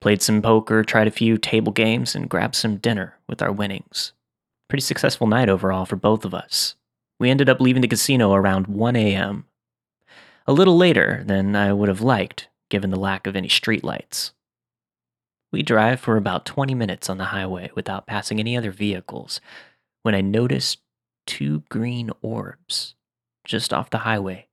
played 0.00 0.22
some 0.22 0.40
poker, 0.40 0.82
tried 0.82 1.08
a 1.08 1.10
few 1.10 1.36
table 1.36 1.72
games, 1.72 2.14
and 2.14 2.26
grabbed 2.26 2.54
some 2.54 2.78
dinner 2.78 3.18
with 3.28 3.42
our 3.42 3.52
winnings. 3.52 4.14
Pretty 4.68 4.80
successful 4.80 5.26
night 5.26 5.50
overall 5.50 5.84
for 5.84 5.96
both 5.96 6.24
of 6.24 6.32
us. 6.32 6.74
We 7.20 7.28
ended 7.28 7.50
up 7.50 7.60
leaving 7.60 7.82
the 7.82 7.88
casino 7.88 8.32
around 8.32 8.66
1 8.66 8.96
a.m. 8.96 9.44
A 10.48 10.52
little 10.52 10.76
later 10.76 11.24
than 11.26 11.56
I 11.56 11.72
would 11.72 11.88
have 11.88 12.00
liked, 12.00 12.48
given 12.70 12.90
the 12.90 13.00
lack 13.00 13.26
of 13.26 13.34
any 13.34 13.48
streetlights. 13.48 14.30
We 15.50 15.62
drive 15.62 15.98
for 15.98 16.16
about 16.16 16.46
20 16.46 16.74
minutes 16.74 17.10
on 17.10 17.18
the 17.18 17.26
highway 17.26 17.70
without 17.74 18.06
passing 18.06 18.38
any 18.38 18.56
other 18.56 18.70
vehicles 18.70 19.40
when 20.02 20.14
I 20.14 20.20
noticed 20.20 20.78
two 21.26 21.64
green 21.68 22.10
orbs 22.22 22.94
just 23.44 23.72
off 23.72 23.90
the 23.90 23.98
highway. 23.98 24.46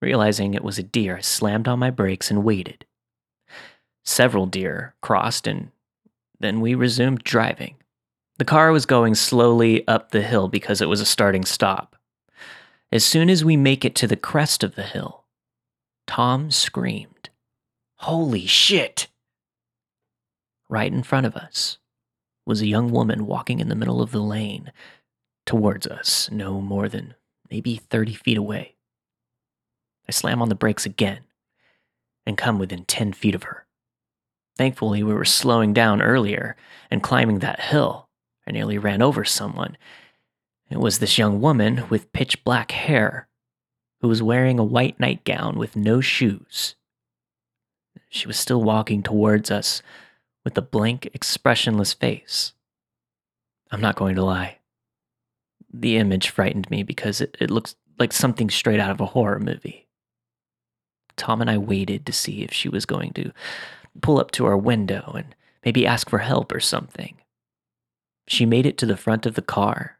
Realizing 0.00 0.54
it 0.54 0.64
was 0.64 0.78
a 0.78 0.82
deer, 0.82 1.18
I 1.18 1.20
slammed 1.20 1.68
on 1.68 1.78
my 1.78 1.90
brakes 1.90 2.30
and 2.30 2.44
waited. 2.44 2.86
Several 4.04 4.46
deer 4.46 4.94
crossed 5.02 5.46
and 5.46 5.70
then 6.40 6.60
we 6.60 6.74
resumed 6.74 7.24
driving. 7.24 7.76
The 8.38 8.44
car 8.44 8.72
was 8.72 8.86
going 8.86 9.14
slowly 9.14 9.86
up 9.86 10.10
the 10.10 10.22
hill 10.22 10.48
because 10.48 10.80
it 10.80 10.88
was 10.88 11.00
a 11.00 11.06
starting 11.06 11.44
stop. 11.44 11.96
As 12.90 13.04
soon 13.04 13.28
as 13.28 13.44
we 13.44 13.56
make 13.56 13.84
it 13.84 13.94
to 13.96 14.06
the 14.06 14.16
crest 14.16 14.62
of 14.62 14.74
the 14.74 14.82
hill, 14.82 15.23
Tom 16.06 16.50
screamed, 16.50 17.30
Holy 17.96 18.46
shit! 18.46 19.08
Right 20.68 20.92
in 20.92 21.02
front 21.02 21.26
of 21.26 21.36
us 21.36 21.78
was 22.46 22.60
a 22.60 22.66
young 22.66 22.90
woman 22.90 23.26
walking 23.26 23.60
in 23.60 23.68
the 23.68 23.74
middle 23.74 24.02
of 24.02 24.10
the 24.10 24.20
lane 24.20 24.72
towards 25.46 25.86
us, 25.86 26.30
no 26.30 26.60
more 26.60 26.88
than 26.88 27.14
maybe 27.50 27.76
30 27.76 28.14
feet 28.14 28.36
away. 28.36 28.76
I 30.08 30.12
slam 30.12 30.42
on 30.42 30.48
the 30.48 30.54
brakes 30.54 30.84
again 30.84 31.20
and 32.26 32.36
come 32.36 32.58
within 32.58 32.84
10 32.84 33.12
feet 33.12 33.34
of 33.34 33.44
her. 33.44 33.66
Thankfully, 34.56 35.02
we 35.02 35.12
were 35.12 35.24
slowing 35.24 35.72
down 35.72 36.00
earlier 36.00 36.56
and 36.90 37.02
climbing 37.02 37.40
that 37.40 37.60
hill. 37.60 38.08
I 38.46 38.52
nearly 38.52 38.78
ran 38.78 39.02
over 39.02 39.24
someone. 39.24 39.76
It 40.70 40.78
was 40.78 40.98
this 40.98 41.18
young 41.18 41.40
woman 41.40 41.88
with 41.88 42.12
pitch 42.12 42.44
black 42.44 42.70
hair 42.70 43.28
who 44.04 44.08
was 44.08 44.22
wearing 44.22 44.58
a 44.58 44.62
white 44.62 45.00
nightgown 45.00 45.56
with 45.56 45.76
no 45.76 45.98
shoes. 45.98 46.74
She 48.10 48.26
was 48.26 48.38
still 48.38 48.62
walking 48.62 49.02
towards 49.02 49.50
us, 49.50 49.80
with 50.44 50.58
a 50.58 50.60
blank, 50.60 51.08
expressionless 51.14 51.94
face. 51.94 52.52
I'm 53.70 53.80
not 53.80 53.96
going 53.96 54.14
to 54.16 54.22
lie. 54.22 54.58
The 55.72 55.96
image 55.96 56.28
frightened 56.28 56.70
me 56.70 56.82
because 56.82 57.22
it, 57.22 57.34
it 57.40 57.50
looks 57.50 57.76
like 57.98 58.12
something 58.12 58.50
straight 58.50 58.78
out 58.78 58.90
of 58.90 59.00
a 59.00 59.06
horror 59.06 59.40
movie. 59.40 59.88
Tom 61.16 61.40
and 61.40 61.48
I 61.48 61.56
waited 61.56 62.04
to 62.04 62.12
see 62.12 62.42
if 62.42 62.52
she 62.52 62.68
was 62.68 62.84
going 62.84 63.14
to 63.14 63.32
pull 64.02 64.20
up 64.20 64.32
to 64.32 64.44
our 64.44 64.58
window 64.58 65.14
and 65.16 65.34
maybe 65.64 65.86
ask 65.86 66.10
for 66.10 66.18
help 66.18 66.52
or 66.52 66.60
something. 66.60 67.16
She 68.28 68.44
made 68.44 68.66
it 68.66 68.76
to 68.76 68.86
the 68.86 68.98
front 68.98 69.24
of 69.24 69.34
the 69.34 69.40
car, 69.40 69.96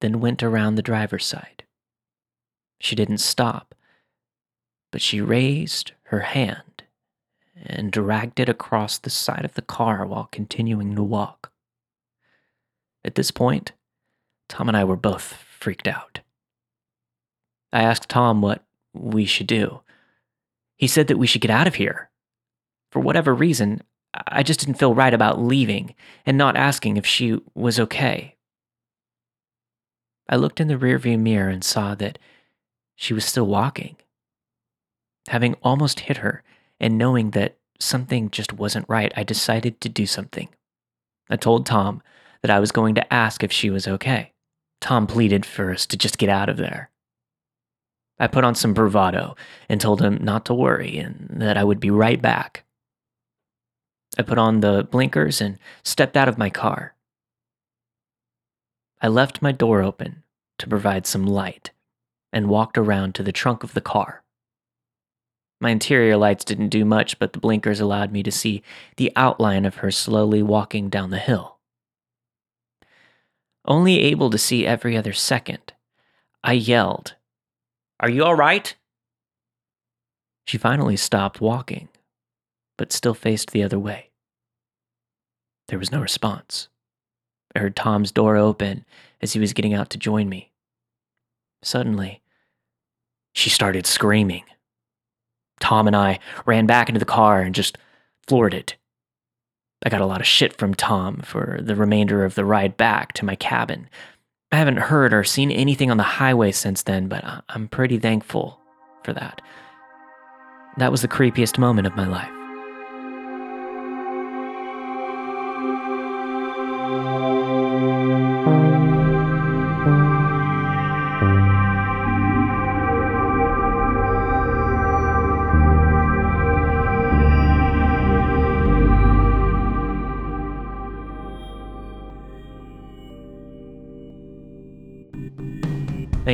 then 0.00 0.20
went 0.20 0.44
around 0.44 0.76
the 0.76 0.82
driver's 0.82 1.26
side. 1.26 1.63
She 2.84 2.94
didn't 2.94 3.18
stop, 3.18 3.74
but 4.92 5.00
she 5.00 5.22
raised 5.22 5.92
her 6.08 6.20
hand 6.20 6.82
and 7.56 7.90
dragged 7.90 8.38
it 8.38 8.50
across 8.50 8.98
the 8.98 9.08
side 9.08 9.46
of 9.46 9.54
the 9.54 9.62
car 9.62 10.04
while 10.04 10.28
continuing 10.30 10.94
to 10.94 11.02
walk. 11.02 11.50
At 13.02 13.14
this 13.14 13.30
point, 13.30 13.72
Tom 14.50 14.68
and 14.68 14.76
I 14.76 14.84
were 14.84 14.96
both 14.96 15.22
freaked 15.22 15.88
out. 15.88 16.20
I 17.72 17.82
asked 17.82 18.10
Tom 18.10 18.42
what 18.42 18.62
we 18.92 19.24
should 19.24 19.46
do. 19.46 19.80
He 20.76 20.86
said 20.86 21.06
that 21.06 21.16
we 21.16 21.26
should 21.26 21.40
get 21.40 21.50
out 21.50 21.66
of 21.66 21.76
here. 21.76 22.10
For 22.90 23.00
whatever 23.00 23.34
reason, 23.34 23.80
I 24.12 24.42
just 24.42 24.60
didn't 24.60 24.78
feel 24.78 24.94
right 24.94 25.14
about 25.14 25.40
leaving 25.40 25.94
and 26.26 26.36
not 26.36 26.54
asking 26.54 26.98
if 26.98 27.06
she 27.06 27.40
was 27.54 27.80
okay. 27.80 28.36
I 30.28 30.36
looked 30.36 30.60
in 30.60 30.68
the 30.68 30.76
rearview 30.76 31.18
mirror 31.18 31.48
and 31.48 31.64
saw 31.64 31.94
that 31.94 32.18
she 32.96 33.14
was 33.14 33.24
still 33.24 33.46
walking. 33.46 33.96
Having 35.28 35.56
almost 35.62 36.00
hit 36.00 36.18
her 36.18 36.42
and 36.78 36.98
knowing 36.98 37.30
that 37.30 37.56
something 37.80 38.30
just 38.30 38.52
wasn't 38.52 38.88
right, 38.88 39.12
I 39.16 39.24
decided 39.24 39.80
to 39.80 39.88
do 39.88 40.06
something. 40.06 40.48
I 41.30 41.36
told 41.36 41.66
Tom 41.66 42.02
that 42.42 42.50
I 42.50 42.60
was 42.60 42.72
going 42.72 42.94
to 42.96 43.12
ask 43.12 43.42
if 43.42 43.52
she 43.52 43.70
was 43.70 43.88
okay. 43.88 44.32
Tom 44.80 45.06
pleaded 45.06 45.46
for 45.46 45.70
us 45.70 45.86
to 45.86 45.96
just 45.96 46.18
get 46.18 46.28
out 46.28 46.48
of 46.48 46.56
there. 46.56 46.90
I 48.18 48.26
put 48.26 48.44
on 48.44 48.54
some 48.54 48.74
bravado 48.74 49.34
and 49.68 49.80
told 49.80 50.00
him 50.00 50.18
not 50.22 50.44
to 50.46 50.54
worry 50.54 50.98
and 50.98 51.28
that 51.40 51.56
I 51.56 51.64
would 51.64 51.80
be 51.80 51.90
right 51.90 52.20
back. 52.20 52.64
I 54.16 54.22
put 54.22 54.38
on 54.38 54.60
the 54.60 54.86
blinkers 54.88 55.40
and 55.40 55.58
stepped 55.82 56.16
out 56.16 56.28
of 56.28 56.38
my 56.38 56.50
car. 56.50 56.94
I 59.02 59.08
left 59.08 59.42
my 59.42 59.50
door 59.50 59.82
open 59.82 60.22
to 60.58 60.68
provide 60.68 61.06
some 61.06 61.26
light 61.26 61.70
and 62.34 62.48
walked 62.48 62.76
around 62.76 63.14
to 63.14 63.22
the 63.22 63.32
trunk 63.32 63.62
of 63.62 63.74
the 63.74 63.80
car. 63.80 64.24
My 65.60 65.70
interior 65.70 66.16
lights 66.16 66.44
didn't 66.44 66.68
do 66.68 66.84
much, 66.84 67.18
but 67.20 67.32
the 67.32 67.38
blinkers 67.38 67.80
allowed 67.80 68.12
me 68.12 68.24
to 68.24 68.32
see 68.32 68.62
the 68.96 69.12
outline 69.14 69.64
of 69.64 69.76
her 69.76 69.90
slowly 69.92 70.42
walking 70.42 70.90
down 70.90 71.10
the 71.10 71.18
hill. 71.18 71.58
Only 73.64 74.00
able 74.00 74.30
to 74.30 74.36
see 74.36 74.66
every 74.66 74.96
other 74.96 75.12
second, 75.12 75.72
I 76.42 76.54
yelled, 76.54 77.14
Are 78.00 78.10
you 78.10 78.24
all 78.24 78.34
right? 78.34 78.74
She 80.44 80.58
finally 80.58 80.96
stopped 80.96 81.40
walking, 81.40 81.88
but 82.76 82.92
still 82.92 83.14
faced 83.14 83.52
the 83.52 83.62
other 83.62 83.78
way. 83.78 84.10
There 85.68 85.78
was 85.78 85.92
no 85.92 86.00
response. 86.00 86.68
I 87.54 87.60
heard 87.60 87.76
Tom's 87.76 88.10
door 88.10 88.36
open 88.36 88.84
as 89.22 89.32
he 89.32 89.40
was 89.40 89.52
getting 89.52 89.72
out 89.72 89.88
to 89.90 89.98
join 89.98 90.28
me. 90.28 90.50
Suddenly, 91.62 92.20
she 93.34 93.50
started 93.50 93.86
screaming. 93.86 94.44
Tom 95.60 95.86
and 95.86 95.94
I 95.94 96.18
ran 96.46 96.66
back 96.66 96.88
into 96.88 96.98
the 96.98 97.04
car 97.04 97.42
and 97.42 97.54
just 97.54 97.76
floored 98.26 98.54
it. 98.54 98.76
I 99.84 99.90
got 99.90 100.00
a 100.00 100.06
lot 100.06 100.20
of 100.20 100.26
shit 100.26 100.56
from 100.56 100.72
Tom 100.72 101.18
for 101.18 101.58
the 101.60 101.76
remainder 101.76 102.24
of 102.24 102.34
the 102.34 102.44
ride 102.44 102.76
back 102.76 103.12
to 103.14 103.24
my 103.24 103.36
cabin. 103.36 103.90
I 104.50 104.56
haven't 104.56 104.78
heard 104.78 105.12
or 105.12 105.24
seen 105.24 105.50
anything 105.50 105.90
on 105.90 105.98
the 105.98 106.02
highway 106.02 106.52
since 106.52 106.84
then, 106.84 107.08
but 107.08 107.22
I'm 107.50 107.68
pretty 107.68 107.98
thankful 107.98 108.58
for 109.02 109.12
that. 109.12 109.42
That 110.78 110.90
was 110.90 111.02
the 111.02 111.08
creepiest 111.08 111.58
moment 111.58 111.86
of 111.86 111.96
my 111.96 112.06
life. 112.06 112.33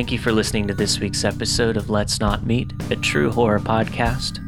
Thank 0.01 0.11
you 0.11 0.17
for 0.17 0.31
listening 0.31 0.67
to 0.67 0.73
this 0.73 0.99
week's 0.99 1.23
episode 1.23 1.77
of 1.77 1.91
Let's 1.91 2.19
Not 2.19 2.43
Meet, 2.43 2.73
a 2.89 2.95
true 2.95 3.29
horror 3.29 3.59
podcast. 3.59 4.39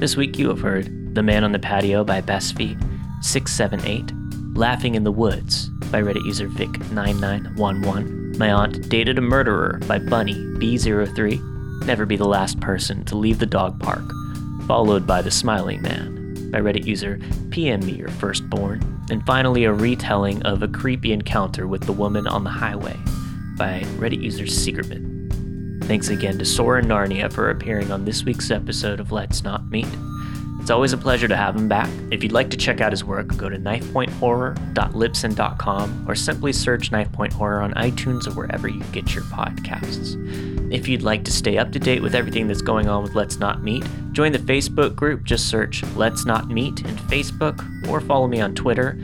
This 0.00 0.16
week 0.16 0.38
you 0.38 0.48
have 0.48 0.62
heard 0.62 1.14
The 1.14 1.22
Man 1.22 1.44
on 1.44 1.52
the 1.52 1.58
Patio 1.58 2.04
by 2.04 2.22
Pesfi, 2.22 2.70
678, 3.22 4.56
Laughing 4.56 4.94
in 4.94 5.04
the 5.04 5.12
Woods 5.12 5.68
by 5.92 6.00
Reddit 6.00 6.24
user 6.24 6.48
Vic9911, 6.48 8.38
My 8.38 8.50
Aunt 8.50 8.88
Dated 8.88 9.18
a 9.18 9.20
Murderer 9.20 9.78
by 9.86 9.98
Bunny 9.98 10.36
B03, 10.36 11.84
Never 11.84 12.06
Be 12.06 12.16
the 12.16 12.24
Last 12.24 12.58
Person 12.60 13.04
to 13.04 13.18
Leave 13.18 13.40
the 13.40 13.44
Dog 13.44 13.78
Park, 13.80 14.10
followed 14.66 15.06
by 15.06 15.20
The 15.20 15.30
Smiling 15.30 15.82
Man 15.82 16.50
by 16.50 16.60
Reddit 16.60 16.86
user 16.86 17.20
PM 17.50 17.84
Me 17.84 17.92
Your 17.92 18.08
Firstborn, 18.08 19.04
and 19.10 19.26
finally 19.26 19.64
a 19.64 19.72
retelling 19.74 20.42
of 20.44 20.62
a 20.62 20.68
creepy 20.68 21.12
encounter 21.12 21.68
with 21.68 21.82
the 21.82 21.92
woman 21.92 22.26
on 22.26 22.42
the 22.42 22.48
highway 22.48 22.96
by 23.56 23.80
Reddit 23.96 24.22
user 24.22 24.44
Seigerman. 24.44 25.84
Thanks 25.84 26.08
again 26.08 26.38
to 26.38 26.44
Soren 26.44 26.86
Narnia 26.86 27.32
for 27.32 27.50
appearing 27.50 27.92
on 27.92 28.04
this 28.04 28.24
week's 28.24 28.50
episode 28.50 29.00
of 29.00 29.12
Let's 29.12 29.42
Not 29.42 29.70
Meet. 29.70 29.88
It's 30.64 30.70
always 30.70 30.94
a 30.94 30.96
pleasure 30.96 31.28
to 31.28 31.36
have 31.36 31.54
him 31.54 31.68
back. 31.68 31.90
If 32.10 32.22
you'd 32.22 32.32
like 32.32 32.48
to 32.48 32.56
check 32.56 32.80
out 32.80 32.90
his 32.90 33.04
work, 33.04 33.36
go 33.36 33.50
to 33.50 33.58
knifepointhorror.libsyn.com 33.58 36.06
or 36.08 36.14
simply 36.14 36.54
search 36.54 36.90
Knifepoint 36.90 37.34
Horror 37.34 37.60
on 37.60 37.74
iTunes 37.74 38.26
or 38.26 38.30
wherever 38.30 38.66
you 38.66 38.82
get 38.84 39.14
your 39.14 39.24
podcasts. 39.24 40.72
If 40.72 40.88
you'd 40.88 41.02
like 41.02 41.22
to 41.24 41.30
stay 41.30 41.58
up 41.58 41.70
to 41.72 41.78
date 41.78 42.00
with 42.00 42.14
everything 42.14 42.48
that's 42.48 42.62
going 42.62 42.88
on 42.88 43.02
with 43.02 43.14
Let's 43.14 43.38
Not 43.38 43.62
Meet, 43.62 43.84
join 44.12 44.32
the 44.32 44.38
Facebook 44.38 44.96
group. 44.96 45.24
Just 45.24 45.50
search 45.50 45.82
Let's 45.96 46.24
Not 46.24 46.48
Meet 46.48 46.80
in 46.80 46.96
Facebook 46.96 47.62
or 47.86 48.00
follow 48.00 48.26
me 48.26 48.40
on 48.40 48.54
Twitter 48.54 48.98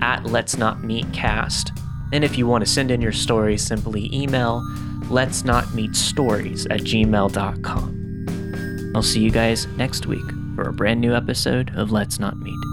at 0.00 0.26
Let's 0.26 0.56
Not 0.56 0.84
Meet 0.84 1.12
Cast. 1.12 1.72
And 2.12 2.24
if 2.24 2.36
you 2.36 2.46
want 2.46 2.64
to 2.64 2.70
send 2.70 2.90
in 2.90 3.00
your 3.00 3.12
stories, 3.12 3.62
simply 3.62 4.14
email 4.14 4.62
let's 5.08 5.44
not 5.44 5.74
meet 5.74 5.96
stories 5.96 6.66
at 6.66 6.80
gmail.com. 6.80 7.96
I'll 8.94 9.02
see 9.02 9.20
you 9.20 9.30
guys 9.30 9.66
next 9.76 10.06
week 10.06 10.24
for 10.54 10.68
a 10.68 10.72
brand 10.72 11.00
new 11.00 11.14
episode 11.14 11.72
of 11.76 11.92
Let's 11.92 12.18
Not 12.18 12.38
Meet. 12.38 12.69